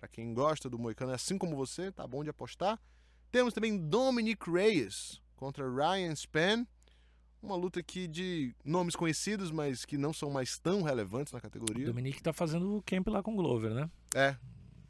Pra 0.00 0.08
quem 0.08 0.32
gosta 0.32 0.70
do 0.70 0.78
Moicano, 0.78 1.12
assim 1.12 1.36
como 1.36 1.54
você, 1.54 1.92
tá 1.92 2.06
bom 2.06 2.24
de 2.24 2.30
apostar. 2.30 2.80
Temos 3.30 3.52
também 3.52 3.76
Dominic 3.76 4.50
Reyes 4.50 5.20
contra 5.36 5.68
Ryan 5.70 6.14
Spann. 6.14 6.66
Uma 7.42 7.54
luta 7.54 7.80
aqui 7.80 8.08
de 8.08 8.54
nomes 8.64 8.96
conhecidos, 8.96 9.50
mas 9.50 9.84
que 9.84 9.98
não 9.98 10.14
são 10.14 10.30
mais 10.30 10.58
tão 10.58 10.80
relevantes 10.80 11.34
na 11.34 11.38
O 11.38 11.42
categoria. 11.42 11.84
Dominique 11.84 12.22
tá 12.22 12.32
fazendo 12.32 12.78
o 12.78 12.82
camp 12.82 13.08
lá 13.08 13.22
com 13.22 13.34
o 13.34 13.36
Glover, 13.36 13.74
né? 13.74 13.90
É, 14.14 14.32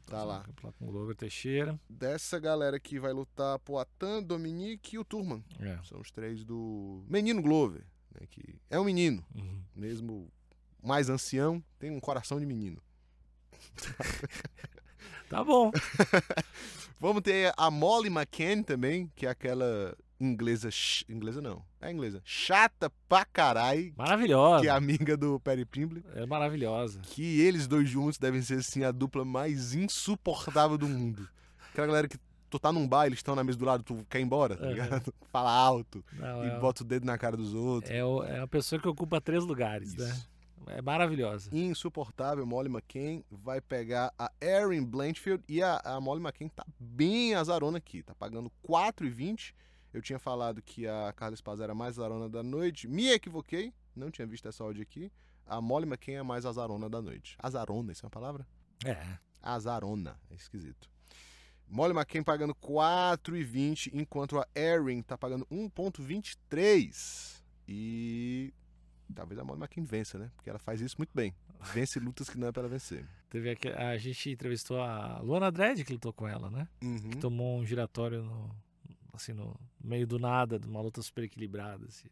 Tá 0.05 0.19
Tá 0.19 0.23
lá. 0.23 0.39
o 0.39 0.43
camp 0.45 0.63
lá 0.63 0.71
com 0.71 0.85
o 0.85 0.91
Glover 0.91 1.13
Teixeira. 1.13 1.77
dessa 1.89 2.39
galera 2.39 2.79
que 2.79 2.97
vai 2.97 3.11
lutar 3.11 3.59
Poatan, 3.59 4.23
Dominic 4.23 4.95
e 4.95 4.97
o 4.97 5.03
Turman. 5.03 5.43
É. 5.59 5.77
São 5.83 5.99
os 5.99 6.09
três 6.09 6.45
do 6.45 7.03
Menino 7.09 7.41
Glover, 7.41 7.83
né, 8.17 8.25
que 8.29 8.55
é 8.69 8.79
um 8.79 8.85
menino, 8.85 9.25
Uhum. 9.35 9.61
mesmo 9.75 10.31
mais 10.81 11.09
ancião, 11.09 11.61
tem 11.77 11.91
um 11.91 11.99
coração 11.99 12.39
de 12.39 12.45
menino. 12.45 12.81
Tá 15.31 15.43
bom. 15.43 15.71
Vamos 16.99 17.21
ter 17.23 17.51
a 17.57 17.71
Molly 17.71 18.09
McCann 18.09 18.63
também, 18.63 19.11
que 19.15 19.25
é 19.25 19.29
aquela 19.29 19.95
inglesa, 20.19 20.69
inglesa 21.09 21.41
não, 21.41 21.63
é 21.81 21.91
inglesa, 21.91 22.21
chata 22.23 22.91
pra 23.09 23.25
carai, 23.25 23.91
Maravilhosa. 23.97 24.61
que 24.61 24.67
é 24.67 24.71
amiga 24.71 25.17
do 25.17 25.39
Perry 25.39 25.65
Pimble, 25.65 26.03
É 26.13 26.25
maravilhosa. 26.27 26.99
que 27.01 27.41
eles 27.41 27.65
dois 27.67 27.89
juntos 27.89 28.19
devem 28.19 28.41
ser 28.43 28.59
assim 28.59 28.83
a 28.83 28.91
dupla 28.91 29.25
mais 29.25 29.73
insuportável 29.73 30.77
do 30.77 30.87
mundo. 30.87 31.27
Aquela 31.71 31.87
galera 31.87 32.07
que 32.07 32.19
tu 32.51 32.59
tá 32.59 32.71
num 32.71 32.87
bar, 32.87 33.07
eles 33.07 33.17
estão 33.19 33.33
na 33.35 33.43
mesa 33.43 33.57
do 33.57 33.65
lado, 33.65 33.81
tu 33.83 34.05
quer 34.07 34.19
ir 34.19 34.23
embora, 34.23 34.55
tá 34.55 34.65
Uhum. 34.65 34.71
ligado? 34.71 35.11
Fala 35.31 35.49
alto 35.51 36.03
Não, 36.13 36.43
e 36.43 36.49
é, 36.49 36.59
bota 36.59 36.83
o 36.83 36.85
dedo 36.85 37.05
na 37.05 37.17
cara 37.17 37.35
dos 37.35 37.55
outros. 37.55 37.89
é, 37.91 38.05
o- 38.05 38.23
é 38.23 38.41
a 38.41 38.47
pessoa 38.47 38.79
que 38.79 38.87
ocupa 38.87 39.19
três 39.19 39.43
lugares, 39.43 39.95
né? 39.95 40.21
É 40.67 40.81
maravilhosa. 40.81 41.49
insuportável. 41.55 42.45
Molly 42.45 42.69
McCain 42.69 43.23
vai 43.29 43.59
pegar 43.59 44.13
a 44.17 44.31
Erin 44.41 44.83
Blanchfield 44.83 45.43
e 45.47 45.61
a, 45.61 45.81
a 45.83 45.99
Molly 45.99 46.21
McCain 46.21 46.49
tá 46.49 46.65
bem 46.79 47.33
azarona 47.35 47.77
aqui, 47.77 48.03
tá 48.03 48.13
pagando 48.15 48.51
4,20. 48.67 49.53
Eu 49.93 50.01
tinha 50.01 50.19
falado 50.19 50.61
que 50.61 50.87
a 50.87 51.13
Carla 51.15 51.35
Spaz 51.35 51.59
era 51.59 51.75
mais 51.75 51.99
azarona 51.99 52.29
da 52.29 52.41
noite, 52.41 52.87
me 52.87 53.09
equivoquei, 53.09 53.73
não 53.95 54.09
tinha 54.09 54.25
visto 54.25 54.47
essa 54.47 54.63
áudio 54.63 54.81
aqui. 54.81 55.11
A 55.45 55.59
Molly 55.59 55.85
McCain 55.85 56.15
é 56.15 56.23
mais 56.23 56.45
azarona 56.45 56.89
da 56.89 57.01
noite. 57.01 57.35
Azarona, 57.39 57.91
isso 57.91 58.05
é 58.05 58.07
uma 58.07 58.11
palavra? 58.11 58.47
É. 58.85 59.17
Azarona, 59.41 60.17
é 60.29 60.35
esquisito. 60.35 60.89
Molly 61.67 61.93
McCain 61.93 62.23
pagando 62.23 62.53
4,20, 62.55 63.91
enquanto 63.93 64.37
a 64.39 64.47
Erin 64.55 65.01
tá 65.01 65.17
pagando 65.17 65.45
1,23. 65.47 67.41
E 67.67 68.53
talvez 69.13 69.39
a 69.39 69.43
Molly 69.43 69.59
McCain 69.59 69.83
vença, 69.83 70.17
né? 70.17 70.31
Porque 70.35 70.49
ela 70.49 70.59
faz 70.59 70.81
isso 70.81 70.95
muito 70.97 71.11
bem. 71.13 71.33
Vence 71.73 71.99
lutas 71.99 72.29
que 72.29 72.37
não 72.37 72.47
é 72.47 72.51
pra 72.51 72.61
ela 72.61 72.69
vencer. 72.69 73.05
Teve 73.29 73.49
aqui, 73.51 73.69
a 73.69 73.97
gente 73.97 74.29
entrevistou 74.31 74.81
a 74.81 75.19
Luana 75.19 75.51
Dredd 75.51 75.83
que 75.83 75.93
lutou 75.93 76.11
com 76.11 76.27
ela, 76.27 76.49
né? 76.49 76.67
Uhum. 76.83 77.11
Tomou 77.19 77.59
um 77.59 77.65
giratório 77.65 78.23
no, 78.23 78.49
assim, 79.13 79.33
no 79.33 79.55
meio 79.81 80.05
do 80.07 80.19
nada, 80.19 80.59
de 80.59 80.67
uma 80.67 80.81
luta 80.81 81.01
super 81.01 81.23
equilibrada. 81.23 81.85
Assim. 81.87 82.07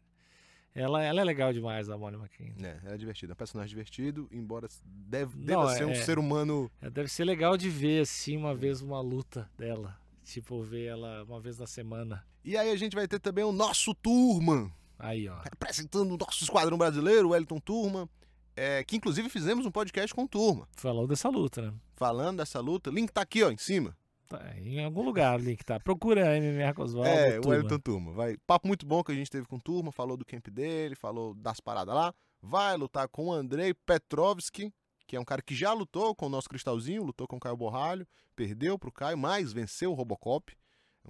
Ela, 0.74 1.02
ela 1.02 1.20
é 1.20 1.24
legal 1.24 1.52
demais, 1.52 1.88
a 1.90 1.98
Molly 1.98 2.16
McCain. 2.16 2.54
É, 2.62 2.78
ela 2.84 2.94
é 2.94 2.96
divertida. 2.96 3.32
É 3.32 3.34
um 3.34 3.36
personagem 3.36 3.68
divertido, 3.70 4.28
embora 4.30 4.68
deve, 4.84 5.36
Não, 5.36 5.44
deva 5.44 5.74
ser 5.74 5.84
um 5.84 5.90
é- 5.90 5.94
ser 5.96 6.18
humano. 6.18 6.70
É, 6.80 6.88
deve 6.88 7.08
ser 7.08 7.24
legal 7.24 7.56
de 7.56 7.68
ver, 7.68 8.02
assim, 8.02 8.36
uma 8.36 8.54
vez 8.54 8.80
uma 8.80 9.00
luta 9.00 9.50
dela. 9.58 9.98
Tipo, 10.24 10.62
ver 10.62 10.84
ela 10.84 11.24
uma 11.24 11.40
vez 11.40 11.58
na 11.58 11.66
semana. 11.66 12.24
E 12.44 12.56
aí 12.56 12.70
a 12.70 12.76
gente 12.76 12.94
vai 12.94 13.08
ter 13.08 13.18
também 13.18 13.42
o 13.44 13.50
nosso 13.52 13.94
Turma, 13.94 14.72
Aí, 15.00 15.28
ó. 15.28 15.38
representando 15.40 16.12
o 16.12 16.16
nosso 16.16 16.44
esquadrão 16.44 16.78
brasileiro, 16.78 17.28
o 17.28 17.30
Wellington 17.30 17.58
Turma. 17.58 18.08
É, 18.56 18.84
que 18.84 18.96
inclusive 18.96 19.28
fizemos 19.28 19.64
um 19.64 19.70
podcast 19.70 20.14
com 20.14 20.24
o 20.24 20.28
Turma, 20.28 20.68
Falou 20.76 21.06
dessa 21.06 21.28
luta, 21.28 21.62
né? 21.62 21.72
falando 21.94 22.38
dessa 22.38 22.60
luta. 22.60 22.90
Link 22.90 23.10
tá 23.10 23.22
aqui, 23.22 23.42
ó, 23.42 23.50
em 23.50 23.56
cima. 23.56 23.96
Tá, 24.28 24.54
em 24.58 24.84
algum 24.84 25.02
lugar 25.02 25.38
o 25.40 25.42
link 25.42 25.64
tá. 25.64 25.80
Procura 25.80 26.38
MMA 26.38 26.74
com 26.74 26.82
Oswaldo. 26.82 27.08
É, 27.08 27.38
o 27.38 27.42
turma. 27.42 27.56
Wellington 27.56 27.78
Turma. 27.78 28.12
Vai. 28.12 28.36
Papo 28.46 28.68
muito 28.68 28.84
bom 28.84 29.02
que 29.02 29.12
a 29.12 29.14
gente 29.14 29.30
teve 29.30 29.46
com 29.46 29.56
o 29.56 29.60
Turma, 29.60 29.90
falou 29.90 30.16
do 30.16 30.24
camp 30.24 30.46
dele, 30.48 30.94
falou 30.94 31.34
das 31.34 31.58
paradas 31.58 31.94
lá. 31.94 32.14
Vai 32.42 32.76
lutar 32.76 33.08
com 33.08 33.26
o 33.26 33.32
Andrei 33.32 33.72
Petrovski, 33.74 34.72
que 35.06 35.16
é 35.16 35.20
um 35.20 35.24
cara 35.24 35.42
que 35.42 35.54
já 35.54 35.72
lutou 35.72 36.14
com 36.14 36.26
o 36.26 36.28
nosso 36.28 36.48
Cristalzinho, 36.48 37.02
lutou 37.02 37.26
com 37.26 37.36
o 37.36 37.40
Caio 37.40 37.56
Borralho, 37.56 38.06
perdeu 38.36 38.78
pro 38.78 38.92
Caio, 38.92 39.18
mas 39.18 39.52
venceu 39.52 39.90
o 39.90 39.94
Robocop. 39.94 40.56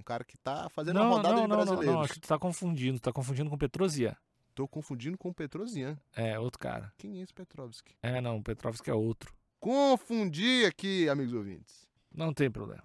Um 0.00 0.02
cara 0.02 0.24
que 0.24 0.38
tá 0.38 0.66
fazendo 0.70 0.96
uma 0.96 1.04
Não, 1.04 1.12
rodada 1.12 1.34
não, 1.34 1.42
de 1.42 1.48
não, 1.48 1.56
brasileiros. 1.56 1.94
não, 1.94 2.00
acho 2.00 2.14
que 2.14 2.20
tu 2.20 2.28
tá 2.28 2.38
confundindo. 2.38 2.98
Tu 2.98 3.02
tá 3.02 3.12
confundindo 3.12 3.50
com 3.50 3.56
o 3.56 3.58
Petrosian. 3.58 4.16
Tô 4.54 4.66
confundindo 4.66 5.18
com 5.18 5.28
o 5.28 5.34
Petrosian. 5.34 5.98
É, 6.16 6.38
outro 6.38 6.58
cara. 6.58 6.90
Quem 6.96 7.18
é 7.18 7.22
esse 7.22 7.34
Petrovski? 7.34 7.94
É, 8.02 8.18
não, 8.20 8.38
o 8.38 8.42
Petrovski 8.42 8.88
é 8.88 8.94
outro. 8.94 9.32
Confundi 9.58 10.64
aqui, 10.64 11.06
amigos 11.08 11.34
ouvintes. 11.34 11.86
Não 12.10 12.32
tem 12.32 12.50
problema. 12.50 12.82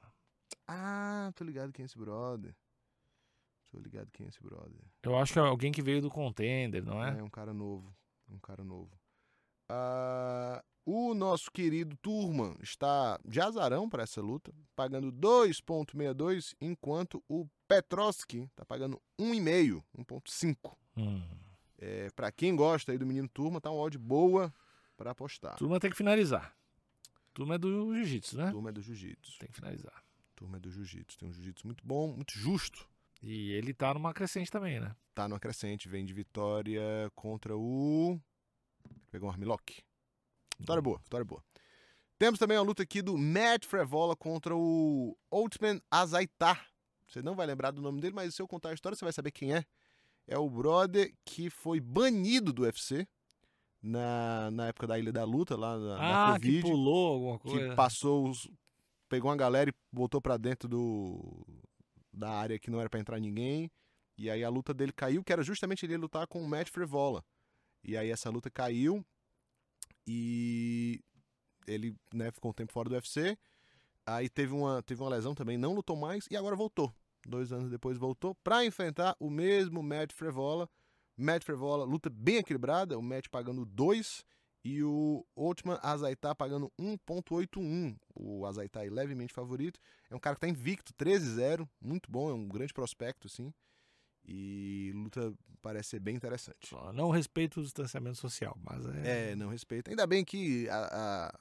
Ah, 0.67 1.32
tô 1.36 1.45
ligado 1.45 1.71
quem 1.71 1.84
é 1.84 1.86
esse 1.86 1.97
brother. 1.97 2.54
Tô 3.71 3.80
ligado 3.80 4.12
quem 4.12 4.25
é 4.25 4.30
esse 4.30 4.41
brother. 4.43 4.82
Eu 5.01 5.17
acho 5.17 5.32
que 5.32 5.39
é 5.39 5.41
alguém 5.41 5.71
que 5.71 5.82
veio 5.82 6.01
do 6.01 6.10
contender, 6.10 6.84
não 6.84 7.01
é? 7.01 7.17
É 7.17 7.23
um 7.23 7.30
cara 7.30 7.54
novo. 7.54 7.95
Um 8.30 8.39
cara 8.39 8.63
novo. 8.63 8.91
Ah, 9.69 10.62
O 10.85 11.15
nosso 11.15 11.49
querido 11.51 11.97
Turman 11.97 12.55
está 12.61 13.19
de 13.25 13.41
azarão 13.41 13.89
para 13.89 14.03
essa 14.03 14.21
luta, 14.21 14.53
pagando 14.75 15.11
2,62, 15.11 16.53
enquanto 16.61 17.23
o 17.27 17.47
Petrovski 17.67 18.43
está 18.43 18.63
pagando 18.63 19.01
1,5, 19.19 19.83
1,5. 19.97 20.77
Hum. 20.95 21.23
É, 21.79 22.09
para 22.11 22.31
quem 22.31 22.55
gosta 22.55 22.91
aí 22.91 22.99
do 22.99 23.05
menino 23.05 23.27
Turma, 23.27 23.59
tá 23.59 23.71
uma 23.71 23.81
odd 23.81 23.97
boa 23.97 24.53
para 24.95 25.09
apostar. 25.09 25.55
Turma 25.55 25.79
tem 25.79 25.89
que 25.89 25.97
finalizar. 25.97 26.55
Turma 27.33 27.55
é 27.55 27.57
do 27.57 27.95
jiu-jitsu, 27.95 28.37
né? 28.37 28.51
Turma 28.51 28.69
é 28.69 28.71
do 28.71 28.81
jiu-jitsu. 28.81 29.39
Tem 29.39 29.49
que 29.49 29.55
finalizar. 29.55 30.03
Turma 30.35 30.57
é 30.57 30.59
do 30.59 30.69
jiu-jitsu. 30.69 31.17
Tem 31.17 31.27
um 31.27 31.33
jiu-jitsu 31.33 31.65
muito 31.65 31.85
bom, 31.85 32.13
muito 32.13 32.37
justo. 32.37 32.87
E 33.23 33.51
ele 33.53 33.73
tá 33.73 33.91
numa 33.91 34.13
crescente 34.13 34.51
também, 34.51 34.79
né? 34.79 34.95
Tá 35.15 35.27
numa 35.27 35.39
crescente, 35.39 35.89
vem 35.89 36.05
de 36.05 36.13
vitória 36.13 37.11
contra 37.15 37.57
o. 37.57 38.19
Pegou 39.09 39.27
um 39.27 39.31
Armlock. 39.31 39.83
Vitória 40.59 40.81
boa, 40.81 40.97
vitória 41.03 41.25
boa. 41.25 41.43
Temos 42.17 42.39
também 42.39 42.55
a 42.57 42.61
luta 42.61 42.83
aqui 42.83 43.01
do 43.01 43.17
Matt 43.17 43.65
Frevola 43.65 44.15
contra 44.15 44.55
o 44.55 45.17
Ultman 45.31 45.81
Azaitar. 45.91 46.65
Você 47.07 47.21
não 47.21 47.35
vai 47.35 47.45
lembrar 47.45 47.71
do 47.71 47.81
nome 47.81 47.99
dele, 47.99 48.15
mas 48.15 48.33
se 48.35 48.41
eu 48.41 48.47
contar 48.47 48.69
a 48.69 48.73
história, 48.73 48.95
você 48.95 49.03
vai 49.05 49.11
saber 49.13 49.31
quem 49.31 49.53
é. 49.53 49.65
É 50.27 50.37
o 50.37 50.49
brother 50.49 51.13
que 51.25 51.49
foi 51.49 51.79
banido 51.79 52.51
do 52.53 52.63
UFC 52.63 53.07
na, 53.81 54.49
na 54.51 54.67
época 54.69 54.87
da 54.87 54.97
Ilha 54.97 55.11
da 55.11 55.23
Luta, 55.23 55.55
lá 55.55 55.77
na, 55.77 55.97
na 55.97 56.29
Ah, 56.29 56.33
Covid. 56.33 56.55
que 56.63 56.67
pulou 56.69 57.13
alguma 57.13 57.39
coisa. 57.39 57.69
que 57.69 57.75
passou 57.75 58.27
os, 58.29 58.49
pegou 59.07 59.29
uma 59.29 59.37
galera 59.37 59.69
e 59.69 59.73
botou 59.91 60.19
pra 60.21 60.37
dentro 60.37 60.67
do 60.67 61.45
da 62.11 62.29
área 62.31 62.57
que 62.57 62.71
não 62.71 62.79
era 62.79 62.89
pra 62.89 62.99
entrar 62.99 63.19
ninguém 63.19 63.69
e 64.17 64.29
aí 64.29 64.41
a 64.41 64.47
luta 64.49 64.73
dele 64.73 64.93
caiu 64.93 65.21
que 65.21 65.33
era 65.33 65.43
justamente 65.43 65.85
ele 65.85 65.97
lutar 65.97 66.25
com 66.27 66.41
o 66.41 66.47
Matt 66.47 66.69
Frevola 66.69 67.21
e 67.83 67.97
aí 67.97 68.09
essa 68.09 68.29
luta 68.29 68.49
caiu 68.49 69.05
e 70.07 71.01
ele 71.67 71.95
né, 72.13 72.31
ficou 72.31 72.51
um 72.51 72.53
tempo 72.53 72.71
fora 72.71 72.89
do 72.89 72.95
UFC 72.95 73.37
aí 74.05 74.29
teve 74.29 74.53
uma 74.53 74.81
teve 74.83 75.01
uma 75.01 75.09
lesão 75.09 75.33
também 75.33 75.57
não 75.57 75.73
lutou 75.73 75.95
mais 75.95 76.27
e 76.29 76.37
agora 76.37 76.55
voltou 76.55 76.93
dois 77.27 77.51
anos 77.51 77.69
depois 77.69 77.97
voltou 77.97 78.35
pra 78.35 78.65
enfrentar 78.65 79.15
o 79.19 79.29
mesmo 79.29 79.81
Matt 79.81 80.13
Frevola 80.13 80.69
Matt 81.17 81.43
Frevola 81.43 81.85
luta 81.85 82.09
bem 82.09 82.37
equilibrada 82.37 82.97
o 82.97 83.01
Matt 83.01 83.27
pagando 83.29 83.65
dois 83.65 84.23
e 84.65 84.81
o 84.83 85.23
Ultman 85.35 85.77
Azaitar 85.83 86.35
pagando 86.35 86.71
1.81. 86.81 87.95
O 88.15 88.47
Azaitar 88.47 88.83
é 88.83 88.89
levemente 88.89 89.31
favorito. 89.31 89.79
É 90.09 90.15
um 90.15 90.19
cara 90.19 90.35
que 90.35 90.41
tá 90.41 90.47
invicto, 90.47 90.91
13-0, 90.95 91.69
muito 91.79 92.09
bom, 92.09 92.31
é 92.31 92.33
um 92.33 92.47
grande 92.47 92.73
prospecto, 92.73 93.27
assim. 93.27 93.53
E 94.27 94.91
luta 94.95 95.33
parece 95.61 95.89
ser 95.89 95.99
bem 95.99 96.15
interessante. 96.15 96.75
Não 96.93 97.09
respeito 97.09 97.59
o 97.59 97.63
distanciamento 97.63 98.17
social, 98.17 98.57
mas 98.63 98.85
é. 98.85 99.31
É, 99.31 99.35
não 99.35 99.49
respeita. 99.49 99.91
Ainda 99.91 100.05
bem 100.07 100.23
que 100.23 100.67
a, 100.69 101.31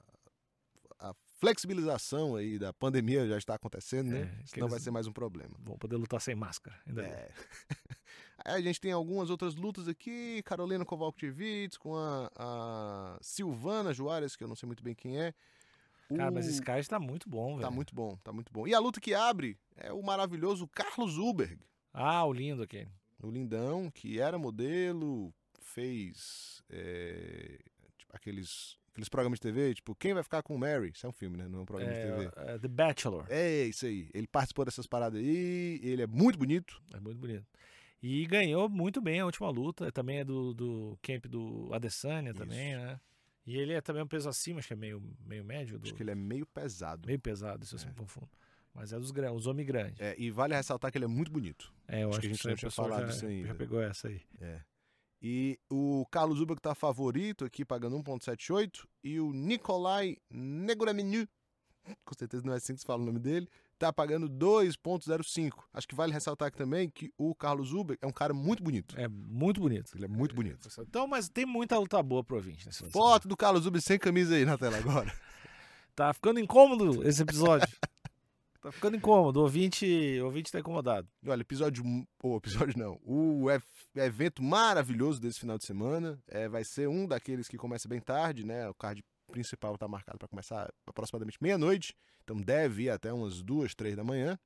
a, 1.01 1.11
a 1.11 1.15
flexibilização 1.39 2.37
aí 2.37 2.59
da 2.59 2.73
pandemia 2.73 3.27
já 3.27 3.39
está 3.39 3.55
acontecendo, 3.55 4.11
né? 4.11 4.35
É, 4.43 4.47
Senão 4.47 4.69
vai 4.69 4.81
ser 4.81 4.91
mais 4.91 5.07
um 5.07 5.13
problema. 5.13 5.55
Vão 5.61 5.77
poder 5.79 5.97
lutar 5.97 6.21
sem 6.21 6.35
máscara. 6.35 6.77
Ainda 6.87 7.03
bem. 7.03 7.13
É. 8.47 8.53
A 8.53 8.61
gente 8.61 8.81
tem 8.81 8.93
algumas 8.93 9.31
outras 9.31 9.55
lutas 9.55 9.89
aqui. 9.89 10.43
Carolina 10.45 10.85
Kovalkiewicz 10.85 11.79
com 11.79 11.97
a, 11.97 12.31
a 12.37 13.19
Silvana 13.23 13.95
Juarez, 13.95 14.37
que 14.37 14.45
eu 14.45 14.49
não 14.49 14.57
sei 14.57 14.67
muito 14.67 14.83
bem 14.83 14.95
quem 14.95 15.19
é. 15.19 15.33
Cara, 16.15 16.31
mas 16.31 16.47
esse 16.47 16.61
cara 16.61 16.85
tá 16.85 17.01
muito 17.01 17.29
bom, 17.29 17.57
velho. 17.57 17.63
Tá 17.63 17.71
muito 17.71 17.95
bom, 17.95 18.17
tá 18.23 18.33
muito 18.33 18.53
bom. 18.53 18.67
E 18.67 18.75
a 18.75 18.79
luta 18.79 19.01
que 19.01 19.15
abre 19.15 19.59
é 19.77 19.93
o 19.93 20.03
maravilhoso 20.03 20.69
Carlos 20.69 21.17
Uberg, 21.17 21.59
Ah, 21.95 22.25
o 22.25 22.33
lindo 22.33 22.63
aquele. 22.63 22.91
o 23.23 23.31
lindão, 23.31 23.91
que 23.91 24.19
era 24.19 24.37
modelo, 24.37 25.33
fez 25.61 26.63
é, 26.69 27.59
tipo, 27.97 28.15
aqueles, 28.15 28.77
aqueles 28.91 29.09
programas 29.09 29.39
de 29.39 29.43
TV, 29.43 29.75
tipo, 29.75 29.95
quem 29.95 30.13
vai 30.13 30.23
ficar 30.23 30.43
com 30.43 30.55
o 30.55 30.59
Mary? 30.59 30.91
Isso 30.93 31.07
é 31.07 31.09
um 31.09 31.13
filme, 31.13 31.37
né? 31.37 31.49
Não 31.49 31.61
é 31.61 31.63
um 31.63 31.65
programa 31.65 31.93
de 31.93 32.01
TV. 32.01 32.31
É, 32.37 32.55
é 32.55 32.59
The 32.59 32.69
Bachelor. 32.69 33.27
É 33.31 33.63
isso 33.65 33.87
aí. 33.87 34.11
Ele 34.13 34.27
participou 34.27 34.65
dessas 34.65 34.87
paradas 34.87 35.21
aí, 35.21 35.81
ele 35.83 36.03
é 36.03 36.07
muito 36.07 36.39
bonito. 36.39 36.83
É 36.93 36.99
muito 36.99 37.19
bonito. 37.19 37.47
E 38.03 38.27
ganhou 38.27 38.69
muito 38.69 39.01
bem 39.01 39.21
a 39.21 39.25
última 39.25 39.49
luta. 39.49 39.91
Também 39.91 40.19
é 40.19 40.25
do, 40.25 40.53
do 40.53 40.99
camp 41.01 41.25
do 41.27 41.73
Adesanya 41.73 42.35
também, 42.35 42.73
Isso. 42.73 42.81
né? 42.81 43.01
E 43.47 43.57
ele 43.57 43.73
é 43.73 43.81
também 43.81 44.03
um 44.03 44.07
peso 44.07 44.29
acima, 44.29 44.59
acho 44.59 44.69
que 44.69 44.75
é 44.75 44.77
meio, 44.77 45.03
meio 45.25 45.45
médio. 45.45 45.79
Do, 45.79 45.85
Acho 45.85 45.95
que 45.95 46.03
ele 46.03 46.11
é 46.11 46.15
meio 46.15 46.47
pesado. 46.47 47.07
Meio 47.07 47.19
pesado, 47.19 47.63
isso 47.65 47.75
eu 47.75 47.79
sempre 47.79 47.97
confundo. 47.97 48.29
Mas 48.75 48.93
é 48.93 48.99
dos 48.99 49.13
grandes, 49.13 49.39
os 49.39 49.47
homens 49.47 49.67
grandes. 49.67 50.01
É, 50.01 50.15
e 50.19 50.31
vale 50.31 50.55
ressaltar 50.55 50.91
que 50.91 50.99
ele 50.99 51.05
é 51.05 51.09
muito 51.09 51.31
bonito. 51.31 51.73
É, 51.87 52.03
eu 52.03 52.09
acho 52.09 52.19
acho, 52.19 52.21
que 52.21 52.27
a 52.27 52.31
gente 52.31 52.49
não 52.49 52.57
tinha 52.57 52.71
falado 52.71 53.01
já, 53.03 53.07
disso 53.07 53.27
ainda. 53.27 53.49
já 53.49 53.55
pegou 53.55 53.81
essa 53.81 54.09
aí. 54.09 54.21
É. 54.41 54.61
E 55.23 55.59
o 55.71 56.05
Carlos 56.11 56.41
Uber 56.41 56.57
que 56.57 56.61
tá 56.61 56.75
favorito 56.75 57.45
aqui, 57.45 57.65
pagando 57.65 57.97
1.78. 57.97 58.85
E 59.03 59.21
o 59.21 59.33
Nikolai 59.33 60.17
Negraminu, 60.31 61.27
com 62.05 62.15
certeza 62.15 62.45
não 62.45 62.53
é 62.53 62.57
assim 62.57 62.75
que 62.75 62.81
se 62.81 62.87
fala 62.87 63.03
o 63.03 63.07
nome 63.07 63.21
dele, 63.21 63.49
tá 63.79 63.93
pagando 63.93 64.29
2.05. 64.29 65.65
Acho 65.73 65.89
que 65.89 65.95
vale 65.95 66.13
ressaltar 66.13 66.49
aqui 66.49 66.59
também 66.59 66.91
que 66.91 67.13
o 67.17 67.35
Carlos 67.35 67.73
Uber 67.73 67.97
é 68.03 68.07
um 68.07 68.13
cara 68.13 68.35
muito 68.35 68.63
bonito. 68.63 68.99
É 68.99 69.07
muito 69.09 69.61
bonito. 69.61 69.97
Ele 69.97 70.05
é 70.05 70.09
muito 70.09 70.35
bonito. 70.35 70.69
Então, 70.81 71.07
mas 71.07 71.29
tem 71.29 71.47
muita 71.47 71.79
luta 71.79 72.03
boa 72.03 72.25
pro 72.25 72.37
ouvinte 72.37 72.67
nesse 72.67 72.85
Foto 72.91 73.29
do 73.29 73.37
Carlos 73.37 73.67
Uber 73.67 73.81
sem 73.81 73.99
camisa 73.99 74.35
aí 74.35 74.45
na 74.45 74.59
tela 74.59 74.77
agora. 74.77 75.13
Tá 75.97 76.13
ficando 76.13 76.41
incômodo 76.41 77.07
esse 77.07 77.23
episódio. 77.23 77.69
tá 78.65 78.73
ficando 78.73 78.97
incômodo. 78.97 79.41
O 79.41 79.43
ouvinte, 79.43 79.87
o 80.21 80.25
ouvinte 80.25 80.51
tá 80.51 80.59
incomodado. 80.61 81.09
Olha, 81.27 81.41
episódio. 81.43 81.85
Ou 82.23 82.37
episódio 82.39 82.79
não. 82.79 82.99
O 83.05 83.51
ev- 83.51 83.63
evento 83.95 84.43
maravilhoso 84.43 85.21
desse 85.21 85.39
final 85.41 85.57
de 85.59 85.65
semana 85.65 86.19
é, 86.27 86.49
vai 86.49 86.65
ser 86.65 86.89
um 86.89 87.07
daqueles 87.07 87.47
que 87.49 87.57
começa 87.57 87.89
bem 87.89 88.01
tarde, 88.01 88.45
né? 88.45 88.69
O 88.69 88.75
card 88.75 89.03
principal 89.31 89.77
tá 89.79 89.87
marcado 89.89 90.19
para 90.19 90.29
começar 90.29 90.73
aproximadamente 90.87 91.39
meia-noite. 91.41 91.95
Então 92.23 92.37
deve 92.37 92.85
ir 92.85 92.91
até 92.91 93.13
umas 93.13 93.43
duas, 93.43 93.75
três 93.75 93.97
da 93.97 94.03
manhã. 94.05 94.39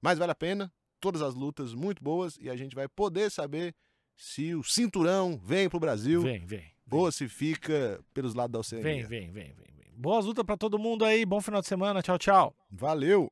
Mas 0.00 0.18
vale 0.18 0.32
a 0.32 0.34
pena. 0.36 0.72
Todas 1.00 1.20
as 1.22 1.34
lutas 1.34 1.74
muito 1.74 2.02
boas 2.02 2.36
e 2.40 2.48
a 2.48 2.56
gente 2.56 2.74
vai 2.74 2.88
poder 2.88 3.30
saber 3.30 3.74
se 4.16 4.54
o 4.54 4.62
cinturão 4.62 5.36
vem 5.36 5.68
pro 5.68 5.80
Brasil 5.80 6.22
Vem, 6.22 6.46
vem. 6.46 6.64
ou 6.90 7.10
se 7.10 7.28
fica 7.28 8.00
pelos 8.14 8.32
lados 8.34 8.52
da 8.52 8.58
Oceania. 8.60 8.84
Vem, 8.84 9.04
vem, 9.04 9.30
vem, 9.32 9.52
vem, 9.52 9.66
vem. 9.74 9.92
Boas 9.96 10.24
lutas 10.24 10.44
pra 10.44 10.56
todo 10.56 10.78
mundo 10.78 11.04
aí. 11.04 11.26
Bom 11.26 11.40
final 11.40 11.60
de 11.60 11.66
semana. 11.66 12.00
Tchau, 12.00 12.18
tchau. 12.18 12.56
Valeu! 12.70 13.30